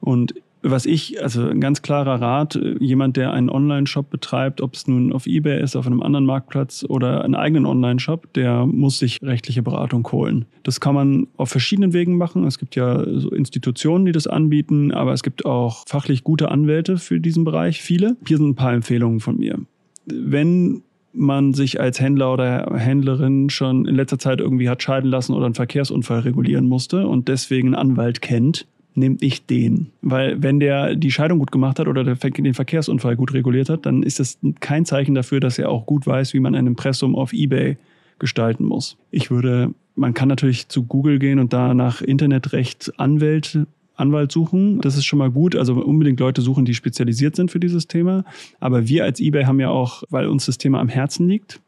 Und 0.00 0.34
was 0.62 0.86
ich, 0.86 1.20
also 1.22 1.48
ein 1.48 1.60
ganz 1.60 1.82
klarer 1.82 2.20
Rat, 2.20 2.58
jemand, 2.78 3.16
der 3.16 3.32
einen 3.32 3.50
Online-Shop 3.50 4.10
betreibt, 4.10 4.60
ob 4.60 4.74
es 4.74 4.86
nun 4.86 5.12
auf 5.12 5.26
Ebay 5.26 5.60
ist, 5.60 5.74
auf 5.74 5.86
einem 5.86 6.02
anderen 6.02 6.24
Marktplatz 6.24 6.84
oder 6.88 7.24
einen 7.24 7.34
eigenen 7.34 7.66
Online-Shop, 7.66 8.32
der 8.34 8.64
muss 8.66 9.00
sich 9.00 9.18
rechtliche 9.22 9.62
Beratung 9.62 10.06
holen. 10.12 10.44
Das 10.62 10.80
kann 10.80 10.94
man 10.94 11.26
auf 11.36 11.50
verschiedenen 11.50 11.92
Wegen 11.92 12.16
machen. 12.16 12.44
Es 12.44 12.60
gibt 12.60 12.76
ja 12.76 13.04
so 13.18 13.30
Institutionen, 13.30 14.06
die 14.06 14.12
das 14.12 14.28
anbieten, 14.28 14.92
aber 14.92 15.12
es 15.12 15.24
gibt 15.24 15.44
auch 15.44 15.82
fachlich 15.88 16.22
gute 16.22 16.50
Anwälte 16.50 16.96
für 16.96 17.18
diesen 17.18 17.42
Bereich, 17.42 17.82
viele. 17.82 18.16
Hier 18.26 18.36
sind 18.36 18.50
ein 18.50 18.54
paar 18.54 18.72
Empfehlungen 18.72 19.18
von 19.18 19.38
mir. 19.38 19.58
Wenn 20.06 20.82
man 21.12 21.54
sich 21.54 21.80
als 21.80 22.00
Händler 22.00 22.32
oder 22.32 22.74
Händlerin 22.76 23.50
schon 23.50 23.86
in 23.86 23.94
letzter 23.94 24.18
Zeit 24.18 24.40
irgendwie 24.40 24.68
hat 24.68 24.82
scheiden 24.82 25.10
lassen 25.10 25.34
oder 25.34 25.46
einen 25.46 25.54
Verkehrsunfall 25.54 26.20
regulieren 26.20 26.66
musste 26.66 27.06
und 27.06 27.28
deswegen 27.28 27.68
einen 27.68 27.90
Anwalt 27.90 28.22
kennt, 28.22 28.66
nehmt 28.94 29.22
ich 29.22 29.46
den. 29.46 29.88
Weil 30.00 30.42
wenn 30.42 30.60
der 30.60 30.96
die 30.96 31.10
Scheidung 31.10 31.38
gut 31.38 31.52
gemacht 31.52 31.78
hat 31.78 31.88
oder 31.88 32.04
den 32.04 32.54
Verkehrsunfall 32.54 33.16
gut 33.16 33.32
reguliert 33.34 33.68
hat, 33.68 33.86
dann 33.86 34.02
ist 34.02 34.20
das 34.20 34.38
kein 34.60 34.84
Zeichen 34.84 35.14
dafür, 35.14 35.40
dass 35.40 35.58
er 35.58 35.70
auch 35.70 35.86
gut 35.86 36.06
weiß, 36.06 36.34
wie 36.34 36.40
man 36.40 36.54
ein 36.54 36.66
Impressum 36.66 37.14
auf 37.14 37.32
eBay 37.32 37.76
gestalten 38.18 38.64
muss. 38.64 38.96
Ich 39.10 39.30
würde, 39.30 39.74
man 39.96 40.14
kann 40.14 40.28
natürlich 40.28 40.68
zu 40.68 40.84
Google 40.84 41.18
gehen 41.18 41.38
und 41.38 41.52
da 41.52 41.74
nach 41.74 42.02
Internetrecht 42.02 42.92
Anwalt, 42.98 43.66
Anwalt 43.94 44.32
suchen. 44.32 44.80
Das 44.80 44.96
ist 44.96 45.04
schon 45.04 45.18
mal 45.18 45.30
gut. 45.30 45.56
Also 45.56 45.74
unbedingt 45.74 46.20
Leute 46.20 46.42
suchen, 46.42 46.64
die 46.64 46.74
spezialisiert 46.74 47.36
sind 47.36 47.50
für 47.50 47.60
dieses 47.60 47.86
Thema. 47.86 48.24
Aber 48.60 48.88
wir 48.88 49.04
als 49.04 49.20
eBay 49.20 49.44
haben 49.44 49.60
ja 49.60 49.70
auch, 49.70 50.02
weil 50.10 50.26
uns 50.26 50.46
das 50.46 50.58
Thema 50.58 50.80
am 50.80 50.88
Herzen 50.88 51.28
liegt, 51.28 51.60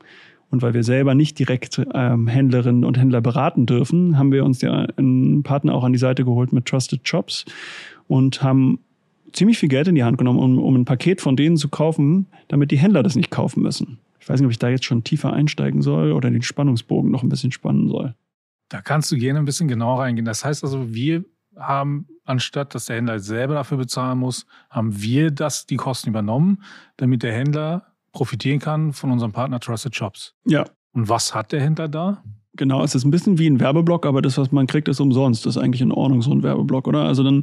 und 0.55 0.63
weil 0.63 0.73
wir 0.73 0.85
selber 0.85 1.17
nicht 1.17 1.37
direkt 1.41 1.83
ähm, 1.95 2.29
Händlerinnen 2.29 2.85
und 2.85 2.97
Händler 2.97 3.21
beraten 3.21 3.67
dürfen, 3.67 4.17
haben 4.17 4.31
wir 4.31 4.45
uns 4.45 4.61
ja 4.61 4.87
einen 4.97 5.43
Partner 5.43 5.75
auch 5.75 5.83
an 5.83 5.93
die 5.93 5.99
Seite 5.99 6.25
geholt 6.25 6.53
mit 6.53 6.67
Trusted 6.67 7.09
Shops 7.09 7.45
und 8.07 8.41
haben 8.41 8.79
ziemlich 9.33 9.59
viel 9.59 9.69
Geld 9.69 9.89
in 9.89 9.97
die 9.97 10.05
Hand 10.05 10.17
genommen, 10.17 10.39
um, 10.39 10.59
um 10.61 10.77
ein 10.77 10.85
Paket 10.85 11.21
von 11.21 11.35
denen 11.35 11.57
zu 11.57 11.69
kaufen, 11.69 12.27
damit 12.47 12.71
die 12.71 12.79
Händler 12.79 13.03
das 13.03 13.17
nicht 13.17 13.33
kaufen 13.33 13.65
müssen. 13.65 13.99
Ich 14.21 14.29
weiß 14.29 14.39
nicht, 14.39 14.47
ob 14.47 14.53
ich 14.53 14.61
da 14.61 14.69
jetzt 14.69 14.85
schon 14.85 15.03
tiefer 15.03 15.33
einsteigen 15.33 15.83
soll 15.83 16.13
oder 16.13 16.31
den 16.31 16.43
Spannungsbogen 16.43 17.11
noch 17.11 17.25
ein 17.25 17.29
bisschen 17.29 17.51
spannen 17.51 17.89
soll. 17.89 18.15
Da 18.69 18.81
kannst 18.81 19.11
du 19.11 19.17
gerne 19.17 19.41
ein 19.41 19.45
bisschen 19.45 19.67
genauer 19.67 20.03
reingehen. 20.03 20.25
Das 20.25 20.45
heißt 20.45 20.63
also, 20.63 20.95
wir 20.95 21.25
haben, 21.59 22.07
anstatt 22.25 22.75
dass 22.75 22.87
der 22.87 22.97
Händler 22.97 23.19
selber 23.21 23.55
dafür 23.55 23.79
bezahlen 23.79 24.19
muss, 24.19 24.47
haben 24.71 25.01
wir 25.01 25.31
das, 25.31 25.67
die 25.67 25.77
Kosten 25.77 26.11
übernommen, 26.11 26.63
damit 26.97 27.23
der 27.23 27.33
Händler 27.33 27.83
profitieren 28.13 28.61
kann 28.61 28.93
von 28.93 29.11
unserem 29.11 29.33
Partner 29.33 29.61
Trusted 29.61 29.95
Shops. 29.95 30.35
Ja. 30.47 30.65
Und 30.93 31.09
was 31.09 31.35
hat 31.35 31.53
der 31.53 31.61
Händler 31.61 31.89
da? 31.89 32.23
Genau, 32.57 32.85
es 32.85 32.95
ist 32.95 33.05
ein 33.05 33.11
bisschen 33.11 33.39
wie 33.39 33.49
ein 33.49 33.59
Werbeblock, 33.59 34.07
aber 34.07 34.23
das, 34.23 34.39
was 34.39 34.53
man 34.53 34.69
kriegt, 34.69 34.87
ist 34.87 35.01
umsonst. 35.01 35.45
Das 35.45 35.57
ist 35.57 35.63
eigentlich 35.63 35.81
in 35.83 35.91
Ordnung, 35.91 36.23
so 36.23 36.31
ein 36.31 36.45
Werbeblock, 36.45 36.87
oder? 36.87 37.03
Also 37.03 37.25
dann 37.25 37.43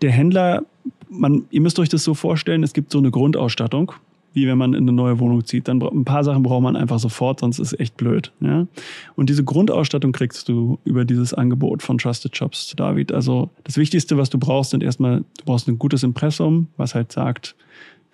der 0.00 0.12
Händler, 0.12 0.62
man, 1.08 1.44
ihr 1.50 1.60
müsst 1.60 1.78
euch 1.78 1.88
das 1.88 2.04
so 2.04 2.14
vorstellen, 2.14 2.62
es 2.62 2.72
gibt 2.72 2.92
so 2.92 2.98
eine 2.98 3.10
Grundausstattung, 3.10 3.92
wie 4.34 4.46
wenn 4.46 4.58
man 4.58 4.74
in 4.74 4.82
eine 4.82 4.92
neue 4.92 5.18
Wohnung 5.20 5.44
zieht. 5.44 5.68
Dann 5.68 5.80
ein 5.80 6.04
paar 6.04 6.24
Sachen 6.24 6.42
braucht 6.42 6.62
man 6.62 6.76
einfach 6.76 6.98
sofort, 6.98 7.40
sonst 7.40 7.58
ist 7.58 7.72
es 7.72 7.80
echt 7.80 7.96
blöd. 7.96 8.32
Ja? 8.40 8.66
Und 9.16 9.30
diese 9.30 9.44
Grundausstattung 9.44 10.12
kriegst 10.12 10.48
du 10.48 10.78
über 10.84 11.04
dieses 11.04 11.32
Angebot 11.32 11.82
von 11.82 11.98
Trusted 11.98 12.36
Shops, 12.36 12.74
David. 12.76 13.12
Also 13.12 13.50
das 13.62 13.78
Wichtigste, 13.78 14.18
was 14.18 14.30
du 14.30 14.38
brauchst, 14.38 14.72
sind 14.72 14.82
erstmal, 14.82 15.20
du 15.20 15.44
brauchst 15.46 15.68
ein 15.68 15.78
gutes 15.78 16.02
Impressum, 16.02 16.66
was 16.76 16.94
halt 16.94 17.12
sagt, 17.12 17.54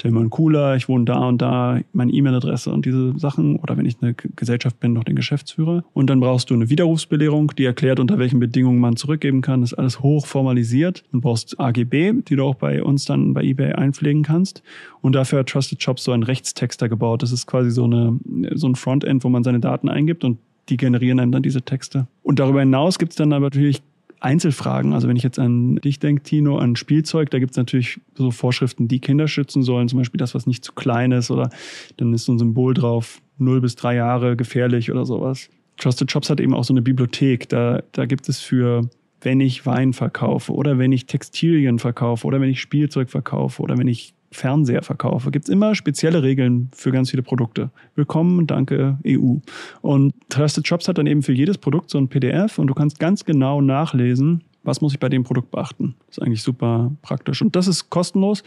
Tillmann 0.00 0.30
Cooler, 0.30 0.76
ich 0.76 0.88
wohne 0.88 1.04
da 1.04 1.28
und 1.28 1.42
da, 1.42 1.78
meine 1.92 2.10
E-Mail-Adresse 2.10 2.72
und 2.72 2.86
diese 2.86 3.18
Sachen. 3.18 3.56
Oder 3.56 3.76
wenn 3.76 3.84
ich 3.84 3.96
eine 4.00 4.14
Gesellschaft 4.14 4.80
bin, 4.80 4.94
noch 4.94 5.04
den 5.04 5.14
Geschäftsführer. 5.14 5.84
Und 5.92 6.08
dann 6.08 6.20
brauchst 6.20 6.48
du 6.48 6.54
eine 6.54 6.70
Widerrufsbelehrung, 6.70 7.52
die 7.58 7.66
erklärt, 7.66 8.00
unter 8.00 8.18
welchen 8.18 8.40
Bedingungen 8.40 8.80
man 8.80 8.96
zurückgeben 8.96 9.42
kann. 9.42 9.60
Das 9.60 9.72
ist 9.72 9.78
alles 9.78 10.00
hoch 10.00 10.24
formalisiert. 10.24 11.04
Du 11.12 11.20
brauchst 11.20 11.60
AGB, 11.60 12.14
die 12.26 12.36
du 12.36 12.44
auch 12.44 12.54
bei 12.54 12.82
uns 12.82 13.04
dann 13.04 13.34
bei 13.34 13.42
eBay 13.42 13.74
einpflegen 13.74 14.22
kannst. 14.22 14.62
Und 15.02 15.14
dafür 15.14 15.40
hat 15.40 15.50
Trusted 15.50 15.82
Shops 15.82 16.04
so 16.04 16.12
einen 16.12 16.22
Rechtstexter 16.22 16.88
gebaut. 16.88 17.22
Das 17.22 17.30
ist 17.30 17.46
quasi 17.46 17.70
so, 17.70 17.84
eine, 17.84 18.18
so 18.54 18.68
ein 18.68 18.76
Frontend, 18.76 19.22
wo 19.22 19.28
man 19.28 19.44
seine 19.44 19.60
Daten 19.60 19.90
eingibt 19.90 20.24
und 20.24 20.38
die 20.70 20.78
generieren 20.78 21.20
einem 21.20 21.32
dann 21.32 21.42
diese 21.42 21.60
Texte. 21.60 22.06
Und 22.22 22.38
darüber 22.38 22.60
hinaus 22.60 22.98
gibt 22.98 23.12
es 23.12 23.16
dann 23.16 23.28
natürlich 23.28 23.82
Einzelfragen. 24.20 24.92
Also 24.92 25.08
wenn 25.08 25.16
ich 25.16 25.22
jetzt 25.22 25.38
an 25.38 25.76
dich 25.76 25.98
denke, 25.98 26.22
Tino, 26.22 26.58
an 26.58 26.76
Spielzeug, 26.76 27.30
da 27.30 27.38
gibt 27.38 27.52
es 27.52 27.56
natürlich 27.56 28.00
so 28.14 28.30
Vorschriften, 28.30 28.86
die 28.86 29.00
Kinder 29.00 29.26
schützen 29.28 29.62
sollen. 29.62 29.88
Zum 29.88 29.98
Beispiel 29.98 30.18
das, 30.18 30.34
was 30.34 30.46
nicht 30.46 30.64
zu 30.64 30.72
klein 30.72 31.12
ist 31.12 31.30
oder 31.30 31.50
dann 31.96 32.12
ist 32.12 32.26
so 32.26 32.32
ein 32.32 32.38
Symbol 32.38 32.74
drauf, 32.74 33.20
0 33.38 33.60
bis 33.60 33.76
3 33.76 33.94
Jahre 33.96 34.36
gefährlich 34.36 34.90
oder 34.90 35.06
sowas. 35.06 35.48
Trusted 35.78 36.10
Shops 36.10 36.28
hat 36.28 36.40
eben 36.40 36.54
auch 36.54 36.64
so 36.64 36.74
eine 36.74 36.82
Bibliothek. 36.82 37.48
Da, 37.48 37.82
da 37.92 38.04
gibt 38.04 38.28
es 38.28 38.40
für, 38.40 38.82
wenn 39.22 39.40
ich 39.40 39.64
Wein 39.64 39.94
verkaufe 39.94 40.52
oder 40.52 40.78
wenn 40.78 40.92
ich 40.92 41.06
Textilien 41.06 41.78
verkaufe 41.78 42.26
oder 42.26 42.40
wenn 42.40 42.50
ich 42.50 42.60
Spielzeug 42.60 43.08
verkaufe 43.08 43.62
oder 43.62 43.78
wenn 43.78 43.88
ich 43.88 44.14
Fernseher 44.32 44.82
verkaufe, 44.82 45.30
gibt 45.30 45.46
es 45.46 45.48
immer 45.48 45.74
spezielle 45.74 46.22
Regeln 46.22 46.70
für 46.72 46.92
ganz 46.92 47.10
viele 47.10 47.22
Produkte. 47.22 47.70
Willkommen, 47.96 48.46
danke 48.46 48.98
EU. 49.06 49.36
Und 49.80 50.14
Trusted 50.28 50.66
Shops 50.66 50.86
hat 50.86 50.98
dann 50.98 51.06
eben 51.06 51.22
für 51.22 51.32
jedes 51.32 51.58
Produkt 51.58 51.90
so 51.90 51.98
ein 51.98 52.08
PDF 52.08 52.58
und 52.58 52.68
du 52.68 52.74
kannst 52.74 53.00
ganz 53.00 53.24
genau 53.24 53.60
nachlesen, 53.60 54.44
was 54.62 54.80
muss 54.80 54.92
ich 54.92 55.00
bei 55.00 55.08
dem 55.08 55.24
Produkt 55.24 55.50
beachten. 55.50 55.94
Ist 56.08 56.22
eigentlich 56.22 56.42
super 56.42 56.92
praktisch. 57.02 57.42
Und 57.42 57.56
das 57.56 57.66
ist 57.66 57.90
kostenlos. 57.90 58.44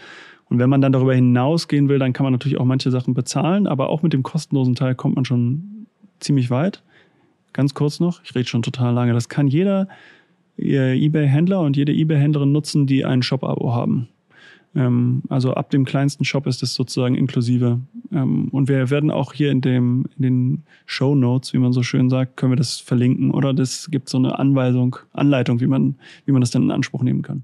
Und 0.49 0.59
wenn 0.59 0.69
man 0.69 0.81
dann 0.81 0.91
darüber 0.91 1.15
hinausgehen 1.15 1.89
will, 1.89 1.99
dann 1.99 2.13
kann 2.13 2.23
man 2.23 2.31
natürlich 2.31 2.59
auch 2.59 2.65
manche 2.65 2.91
Sachen 2.91 3.13
bezahlen, 3.13 3.65
aber 3.65 3.89
auch 3.89 4.03
mit 4.03 4.13
dem 4.13 4.23
kostenlosen 4.23 4.75
Teil 4.75 4.93
kommt 4.95 5.15
man 5.15 5.25
schon 5.25 5.87
ziemlich 6.19 6.49
weit. 6.49 6.83
Ganz 7.51 7.73
kurz 7.73 7.99
noch, 7.99 8.21
ich 8.23 8.35
rede 8.35 8.47
schon 8.47 8.61
total 8.61 8.93
lange. 8.93 9.13
Das 9.13 9.29
kann 9.29 9.47
jeder 9.47 9.87
eBay-Händler 10.57 11.59
und 11.61 11.75
jede 11.75 11.91
eBay-Händlerin 11.91 12.51
nutzen, 12.51 12.87
die 12.87 13.03
ein 13.03 13.23
Shop-Abo 13.23 13.73
haben. 13.73 14.07
Ähm, 14.75 15.21
also 15.29 15.53
ab 15.53 15.69
dem 15.69 15.85
kleinsten 15.85 16.25
Shop 16.25 16.47
ist 16.47 16.63
es 16.63 16.73
sozusagen 16.73 17.15
inklusive. 17.15 17.79
Ähm, 18.11 18.49
und 18.49 18.67
wir 18.67 18.89
werden 18.89 19.11
auch 19.11 19.33
hier 19.33 19.51
in, 19.51 19.61
dem, 19.61 20.05
in 20.17 20.21
den 20.21 20.63
Show 20.85 21.15
Notes, 21.15 21.53
wie 21.53 21.59
man 21.59 21.73
so 21.73 21.83
schön 21.83 22.09
sagt, 22.09 22.37
können 22.37 22.51
wir 22.51 22.57
das 22.57 22.79
verlinken. 22.79 23.31
Oder 23.31 23.53
das 23.53 23.89
gibt 23.91 24.09
so 24.09 24.17
eine 24.17 24.39
Anweisung, 24.39 24.97
Anleitung, 25.13 25.59
wie 25.59 25.67
man, 25.67 25.95
wie 26.25 26.31
man 26.31 26.41
das 26.41 26.51
dann 26.51 26.63
in 26.63 26.71
Anspruch 26.71 27.03
nehmen 27.03 27.21
kann. 27.21 27.43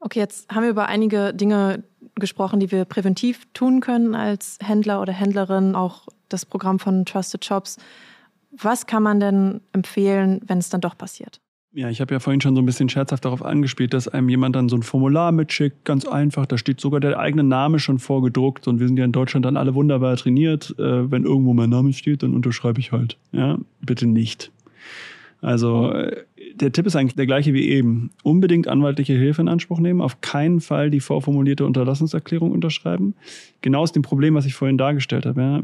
Okay, 0.00 0.18
jetzt 0.18 0.52
haben 0.54 0.64
wir 0.64 0.70
über 0.70 0.86
einige 0.86 1.32
Dinge 1.32 1.84
gesprochen, 2.16 2.60
die 2.60 2.70
wir 2.70 2.84
präventiv 2.84 3.46
tun 3.54 3.80
können 3.80 4.14
als 4.14 4.58
Händler 4.62 5.00
oder 5.00 5.12
Händlerin, 5.12 5.74
auch 5.74 6.08
das 6.28 6.44
Programm 6.44 6.78
von 6.78 7.04
Trusted 7.04 7.44
Shops. 7.44 7.78
Was 8.50 8.86
kann 8.86 9.02
man 9.02 9.18
denn 9.18 9.60
empfehlen, 9.72 10.40
wenn 10.46 10.58
es 10.58 10.68
dann 10.68 10.80
doch 10.80 10.96
passiert? 10.96 11.40
Ja, 11.74 11.90
ich 11.90 12.00
habe 12.00 12.14
ja 12.14 12.20
vorhin 12.20 12.40
schon 12.40 12.54
so 12.54 12.62
ein 12.62 12.66
bisschen 12.66 12.88
scherzhaft 12.88 13.24
darauf 13.24 13.44
angespielt, 13.44 13.94
dass 13.94 14.06
einem 14.06 14.28
jemand 14.28 14.54
dann 14.54 14.68
so 14.68 14.76
ein 14.76 14.84
Formular 14.84 15.32
mitschickt, 15.32 15.84
ganz 15.84 16.06
einfach. 16.06 16.46
Da 16.46 16.56
steht 16.56 16.80
sogar 16.80 17.00
der 17.00 17.18
eigene 17.18 17.42
Name 17.42 17.80
schon 17.80 17.98
vorgedruckt 17.98 18.68
und 18.68 18.78
wir 18.78 18.86
sind 18.86 18.96
ja 18.96 19.04
in 19.04 19.10
Deutschland 19.10 19.44
dann 19.44 19.56
alle 19.56 19.74
wunderbar 19.74 20.16
trainiert. 20.16 20.72
Äh, 20.78 21.10
wenn 21.10 21.24
irgendwo 21.24 21.52
mein 21.52 21.70
Name 21.70 21.92
steht, 21.92 22.22
dann 22.22 22.32
unterschreibe 22.32 22.78
ich 22.78 22.92
halt. 22.92 23.16
Ja, 23.32 23.58
bitte 23.80 24.06
nicht. 24.06 24.52
Also 25.40 25.90
äh, 25.90 26.22
der 26.54 26.70
Tipp 26.70 26.86
ist 26.86 26.94
eigentlich 26.94 27.16
der 27.16 27.26
gleiche 27.26 27.52
wie 27.52 27.68
eben. 27.68 28.10
Unbedingt 28.22 28.68
anwaltliche 28.68 29.14
Hilfe 29.14 29.42
in 29.42 29.48
Anspruch 29.48 29.80
nehmen, 29.80 30.00
auf 30.00 30.20
keinen 30.20 30.60
Fall 30.60 30.90
die 30.90 31.00
vorformulierte 31.00 31.66
Unterlassungserklärung 31.66 32.52
unterschreiben. 32.52 33.14
Genau 33.62 33.80
aus 33.80 33.90
dem 33.90 34.02
Problem, 34.02 34.34
was 34.34 34.46
ich 34.46 34.54
vorhin 34.54 34.78
dargestellt 34.78 35.26
habe. 35.26 35.40
Ja 35.40 35.62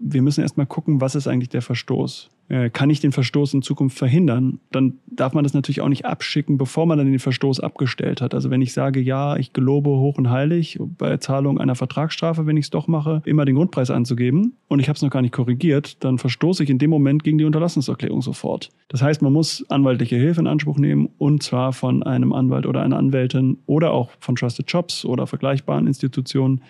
wir 0.00 0.22
müssen 0.22 0.40
erstmal 0.40 0.66
gucken, 0.66 1.00
was 1.00 1.14
ist 1.14 1.28
eigentlich 1.28 1.50
der 1.50 1.62
Verstoß. 1.62 2.30
Äh, 2.50 2.68
kann 2.68 2.90
ich 2.90 2.98
den 2.98 3.12
Verstoß 3.12 3.54
in 3.54 3.62
Zukunft 3.62 3.96
verhindern? 3.96 4.58
Dann 4.72 4.94
darf 5.06 5.34
man 5.34 5.44
das 5.44 5.54
natürlich 5.54 5.80
auch 5.82 5.88
nicht 5.88 6.04
abschicken, 6.04 6.58
bevor 6.58 6.84
man 6.84 6.98
dann 6.98 7.06
den 7.06 7.20
Verstoß 7.20 7.60
abgestellt 7.60 8.20
hat. 8.20 8.34
Also 8.34 8.50
wenn 8.50 8.60
ich 8.60 8.72
sage, 8.72 9.00
ja, 9.00 9.36
ich 9.36 9.52
gelobe 9.52 9.90
hoch 9.90 10.18
und 10.18 10.30
heilig 10.30 10.76
bei 10.98 11.16
Zahlung 11.18 11.60
einer 11.60 11.76
Vertragsstrafe, 11.76 12.46
wenn 12.46 12.56
ich 12.56 12.66
es 12.66 12.70
doch 12.70 12.88
mache, 12.88 13.22
immer 13.24 13.44
den 13.44 13.54
Grundpreis 13.54 13.90
anzugeben 13.90 14.54
und 14.66 14.80
ich 14.80 14.88
habe 14.88 14.96
es 14.96 15.02
noch 15.02 15.10
gar 15.10 15.22
nicht 15.22 15.32
korrigiert, 15.32 16.02
dann 16.02 16.18
verstoße 16.18 16.64
ich 16.64 16.70
in 16.70 16.78
dem 16.78 16.90
Moment 16.90 17.22
gegen 17.22 17.38
die 17.38 17.44
Unterlassungserklärung 17.44 18.20
sofort. 18.20 18.70
Das 18.88 19.00
heißt, 19.00 19.22
man 19.22 19.32
muss 19.32 19.64
anwaltliche 19.68 20.16
Hilfe 20.16 20.40
in 20.40 20.48
Anspruch 20.48 20.78
nehmen 20.78 21.08
und 21.18 21.44
zwar 21.44 21.72
von 21.72 22.02
einem 22.02 22.32
Anwalt 22.32 22.66
oder 22.66 22.82
einer 22.82 22.98
Anwältin 22.98 23.58
oder 23.66 23.92
auch 23.92 24.10
von 24.18 24.34
Trusted 24.34 24.68
Jobs 24.68 25.04
oder 25.04 25.28
vergleichbaren 25.28 25.86
Institutionen, 25.86 26.62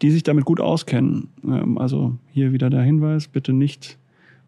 die 0.00 0.12
sich 0.12 0.22
damit 0.22 0.44
gut 0.44 0.60
auskennen. 0.60 1.30
Ähm, 1.44 1.76
also 1.76 2.12
hier 2.30 2.52
wieder 2.52 2.70
der 2.70 2.82
Hinweis, 2.82 3.26
bitte 3.26 3.52
nicht 3.52 3.98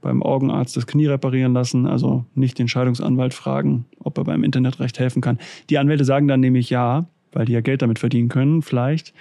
beim 0.01 0.23
Augenarzt 0.23 0.77
das 0.77 0.87
Knie 0.87 1.07
reparieren 1.07 1.53
lassen, 1.53 1.87
also 1.87 2.25
nicht 2.35 2.59
den 2.59 2.69
Scheidungsanwalt 2.69 3.35
fragen, 3.35 3.87
ob 3.99 4.19
er 4.19 4.25
beim 4.25 4.45
Internetrecht 4.45 4.99
helfen 4.99 5.23
kann. 5.23 5.39
Die 5.69 5.79
Anwälte 5.79 6.05
sagen 6.05 6.29
dann 6.29 6.41
nämlich 6.41 6.71
ja, 6.71 7.07
weil 7.33 7.47
die 7.47 7.53
ja 7.53 7.61
Geld 7.61 7.83
damit 7.83 7.99
verdienen 7.99 8.29
können, 8.29 8.63
vielleicht, 8.63 9.15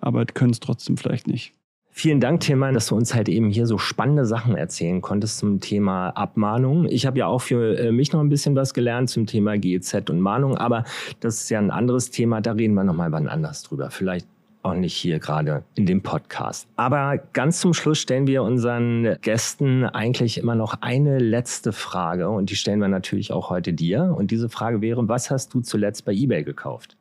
aber 0.00 0.24
können 0.24 0.50
es 0.50 0.60
trotzdem 0.60 0.96
vielleicht 0.96 1.26
nicht. 1.26 1.52
Vielen 1.94 2.20
Dank, 2.20 2.40
Tilman, 2.40 2.72
dass 2.72 2.86
du 2.86 2.96
uns 2.96 3.14
halt 3.14 3.28
eben 3.28 3.50
hier 3.50 3.66
so 3.66 3.76
spannende 3.76 4.24
Sachen 4.24 4.56
erzählen 4.56 5.02
konntest 5.02 5.36
zum 5.36 5.60
Thema 5.60 6.08
Abmahnung. 6.08 6.86
Ich 6.88 7.04
habe 7.04 7.18
ja 7.18 7.26
auch 7.26 7.42
für 7.42 7.78
äh, 7.78 7.92
mich 7.92 8.14
noch 8.14 8.20
ein 8.20 8.30
bisschen 8.30 8.56
was 8.56 8.72
gelernt 8.72 9.10
zum 9.10 9.26
Thema 9.26 9.58
GEZ 9.58 10.08
und 10.08 10.20
Mahnung, 10.20 10.56
aber 10.56 10.84
das 11.20 11.42
ist 11.42 11.50
ja 11.50 11.58
ein 11.58 11.70
anderes 11.70 12.10
Thema, 12.10 12.40
da 12.40 12.52
reden 12.52 12.72
wir 12.72 12.82
nochmal 12.82 13.12
wann 13.12 13.28
anders 13.28 13.62
drüber. 13.62 13.90
Vielleicht 13.90 14.26
auch 14.62 14.74
nicht 14.74 14.94
hier 14.94 15.18
gerade 15.18 15.64
in 15.74 15.86
dem 15.86 16.02
Podcast. 16.02 16.68
Aber 16.76 17.18
ganz 17.32 17.60
zum 17.60 17.74
Schluss 17.74 17.98
stellen 17.98 18.26
wir 18.26 18.42
unseren 18.42 19.16
Gästen 19.20 19.84
eigentlich 19.84 20.38
immer 20.38 20.54
noch 20.54 20.74
eine 20.80 21.18
letzte 21.18 21.72
Frage 21.72 22.28
und 22.28 22.50
die 22.50 22.56
stellen 22.56 22.80
wir 22.80 22.88
natürlich 22.88 23.32
auch 23.32 23.50
heute 23.50 23.72
dir. 23.72 24.14
Und 24.16 24.30
diese 24.30 24.48
Frage 24.48 24.80
wäre, 24.80 25.08
was 25.08 25.30
hast 25.30 25.52
du 25.54 25.60
zuletzt 25.60 26.04
bei 26.04 26.12
eBay 26.12 26.44
gekauft? 26.44 26.96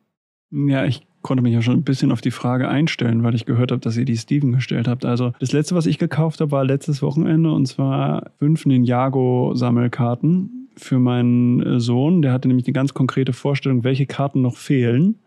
Ja, 0.51 0.85
ich 0.85 1.05
konnte 1.21 1.43
mich 1.43 1.53
ja 1.53 1.61
schon 1.61 1.75
ein 1.75 1.83
bisschen 1.83 2.11
auf 2.11 2.19
die 2.19 2.31
Frage 2.31 2.67
einstellen, 2.67 3.23
weil 3.23 3.35
ich 3.35 3.45
gehört 3.45 3.71
habe, 3.71 3.79
dass 3.79 3.95
ihr 3.95 4.05
die 4.05 4.17
Steven 4.17 4.51
gestellt 4.51 4.87
habt. 4.87 5.05
Also 5.05 5.31
das 5.39 5.51
letzte, 5.51 5.75
was 5.75 5.85
ich 5.85 5.97
gekauft 5.97 6.41
habe, 6.41 6.51
war 6.51 6.65
letztes 6.65 7.01
Wochenende 7.01 7.51
und 7.51 7.67
zwar 7.67 8.31
fünf 8.39 8.65
Ninjago-Sammelkarten 8.65 10.67
für 10.75 10.99
meinen 10.99 11.79
Sohn. 11.79 12.21
Der 12.21 12.33
hatte 12.33 12.47
nämlich 12.47 12.67
eine 12.67 12.73
ganz 12.73 12.93
konkrete 12.93 13.33
Vorstellung, 13.33 13.83
welche 13.83 14.07
Karten 14.07 14.41
noch 14.41 14.57
fehlen. 14.57 15.19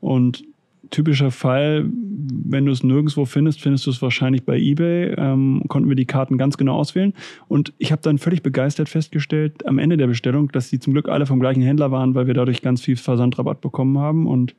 Und 0.00 0.44
typischer 0.90 1.30
Fall, 1.30 1.86
wenn 1.90 2.66
du 2.66 2.72
es 2.72 2.82
nirgendwo 2.82 3.24
findest, 3.24 3.60
findest 3.60 3.86
du 3.86 3.90
es 3.90 4.02
wahrscheinlich 4.02 4.44
bei 4.44 4.58
eBay. 4.58 5.14
Ähm, 5.16 5.62
konnten 5.68 5.88
wir 5.88 5.96
die 5.96 6.06
Karten 6.06 6.38
ganz 6.38 6.56
genau 6.56 6.76
auswählen. 6.76 7.14
Und 7.48 7.72
ich 7.78 7.92
habe 7.92 8.02
dann 8.02 8.18
völlig 8.18 8.42
begeistert 8.42 8.88
festgestellt, 8.88 9.66
am 9.66 9.78
Ende 9.78 9.96
der 9.96 10.06
Bestellung, 10.06 10.50
dass 10.52 10.70
die 10.70 10.78
zum 10.78 10.92
Glück 10.92 11.08
alle 11.08 11.26
vom 11.26 11.40
gleichen 11.40 11.62
Händler 11.62 11.90
waren, 11.90 12.14
weil 12.14 12.26
wir 12.26 12.34
dadurch 12.34 12.62
ganz 12.62 12.80
viel 12.80 12.96
Versandrabatt 12.96 13.60
bekommen 13.60 13.98
haben. 13.98 14.26
Und 14.26 14.54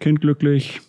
Kind 0.00 0.20
glücklich, 0.22 0.80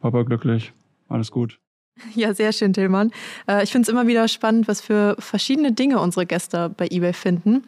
Papa 0.00 0.22
glücklich, 0.22 0.72
alles 1.08 1.30
gut. 1.30 1.58
Ja, 2.14 2.34
sehr 2.34 2.52
schön, 2.52 2.72
Tillmann. 2.72 3.10
Äh, 3.46 3.64
ich 3.64 3.70
finde 3.70 3.86
es 3.86 3.88
immer 3.88 4.06
wieder 4.06 4.26
spannend, 4.28 4.66
was 4.66 4.80
für 4.80 5.14
verschiedene 5.18 5.72
Dinge 5.72 6.00
unsere 6.00 6.26
Gäste 6.26 6.70
bei 6.74 6.88
eBay 6.90 7.12
finden. 7.12 7.64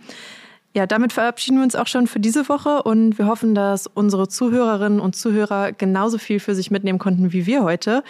Ja, 0.74 0.86
damit 0.86 1.12
verabschieden 1.12 1.58
wir 1.58 1.62
uns 1.62 1.76
auch 1.76 1.86
schon 1.86 2.08
für 2.08 2.18
diese 2.18 2.48
Woche 2.48 2.82
und 2.82 3.16
wir 3.16 3.28
hoffen, 3.28 3.54
dass 3.54 3.86
unsere 3.86 4.26
Zuhörerinnen 4.26 4.98
und 4.98 5.14
Zuhörer 5.14 5.70
genauso 5.70 6.18
viel 6.18 6.40
für 6.40 6.56
sich 6.56 6.72
mitnehmen 6.72 6.98
konnten 6.98 7.32
wie 7.32 7.46
wir 7.46 7.62
heute. 7.62 8.02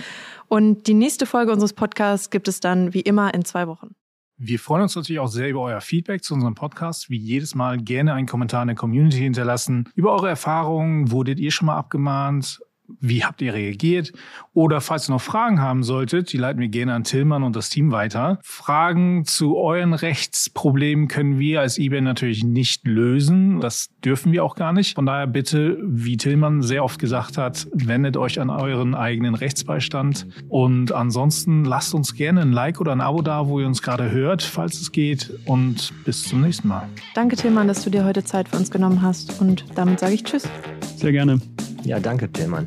Und 0.48 0.86
die 0.86 0.94
nächste 0.94 1.26
Folge 1.26 1.52
unseres 1.52 1.74
Podcasts 1.74 2.30
gibt 2.30 2.48
es 2.48 2.60
dann 2.60 2.94
wie 2.94 3.02
immer 3.02 3.34
in 3.34 3.44
zwei 3.44 3.68
Wochen. 3.68 3.94
Wir 4.38 4.58
freuen 4.58 4.82
uns 4.82 4.96
natürlich 4.96 5.20
auch 5.20 5.28
sehr 5.28 5.50
über 5.50 5.60
euer 5.60 5.82
Feedback 5.82 6.24
zu 6.24 6.32
unserem 6.32 6.54
Podcast. 6.54 7.10
Wie 7.10 7.18
jedes 7.18 7.54
Mal 7.54 7.76
gerne 7.76 8.14
einen 8.14 8.26
Kommentar 8.26 8.62
in 8.62 8.68
der 8.68 8.76
Community 8.76 9.18
hinterlassen. 9.18 9.90
Über 9.94 10.12
eure 10.12 10.30
Erfahrungen, 10.30 11.10
wurdet 11.10 11.38
ihr 11.38 11.50
schon 11.50 11.66
mal 11.66 11.76
abgemahnt? 11.76 12.60
Wie 13.00 13.24
habt 13.24 13.40
ihr 13.40 13.54
reagiert? 13.54 14.12
Oder 14.52 14.80
falls 14.80 15.08
ihr 15.08 15.12
noch 15.12 15.20
Fragen 15.20 15.60
haben 15.60 15.82
solltet, 15.82 16.32
die 16.32 16.36
leiten 16.36 16.60
wir 16.60 16.68
gerne 16.68 16.94
an 16.94 17.04
Tillmann 17.04 17.42
und 17.42 17.56
das 17.56 17.70
Team 17.70 17.92
weiter. 17.92 18.38
Fragen 18.42 19.24
zu 19.24 19.56
euren 19.56 19.94
Rechtsproblemen 19.94 21.08
können 21.08 21.38
wir 21.38 21.60
als 21.60 21.78
eBay 21.78 22.02
natürlich 22.02 22.44
nicht 22.44 22.86
lösen. 22.86 23.60
Das 23.60 23.88
dürfen 24.04 24.32
wir 24.32 24.44
auch 24.44 24.54
gar 24.54 24.72
nicht. 24.72 24.96
Von 24.96 25.06
daher 25.06 25.26
bitte, 25.26 25.78
wie 25.82 26.16
Tillmann 26.16 26.62
sehr 26.62 26.84
oft 26.84 26.98
gesagt 26.98 27.38
hat, 27.38 27.66
wendet 27.72 28.16
euch 28.16 28.38
an 28.38 28.50
euren 28.50 28.94
eigenen 28.94 29.34
Rechtsbeistand. 29.34 30.26
Und 30.48 30.92
ansonsten 30.92 31.64
lasst 31.64 31.94
uns 31.94 32.14
gerne 32.14 32.42
ein 32.42 32.52
Like 32.52 32.80
oder 32.80 32.92
ein 32.92 33.00
Abo 33.00 33.22
da, 33.22 33.48
wo 33.48 33.60
ihr 33.60 33.66
uns 33.66 33.82
gerade 33.82 34.10
hört, 34.10 34.42
falls 34.42 34.80
es 34.80 34.92
geht. 34.92 35.32
Und 35.46 35.92
bis 36.04 36.22
zum 36.22 36.42
nächsten 36.42 36.68
Mal. 36.68 36.86
Danke, 37.14 37.36
Tillmann, 37.36 37.66
dass 37.66 37.82
du 37.82 37.90
dir 37.90 38.04
heute 38.04 38.24
Zeit 38.24 38.48
für 38.48 38.56
uns 38.56 38.70
genommen 38.70 39.00
hast. 39.00 39.40
Und 39.40 39.64
damit 39.74 40.00
sage 40.00 40.14
ich 40.14 40.24
Tschüss. 40.24 40.48
Sehr 40.96 41.12
gerne. 41.12 41.40
Ja, 41.84 42.00
danke, 42.00 42.30
Tillmann. 42.30 42.66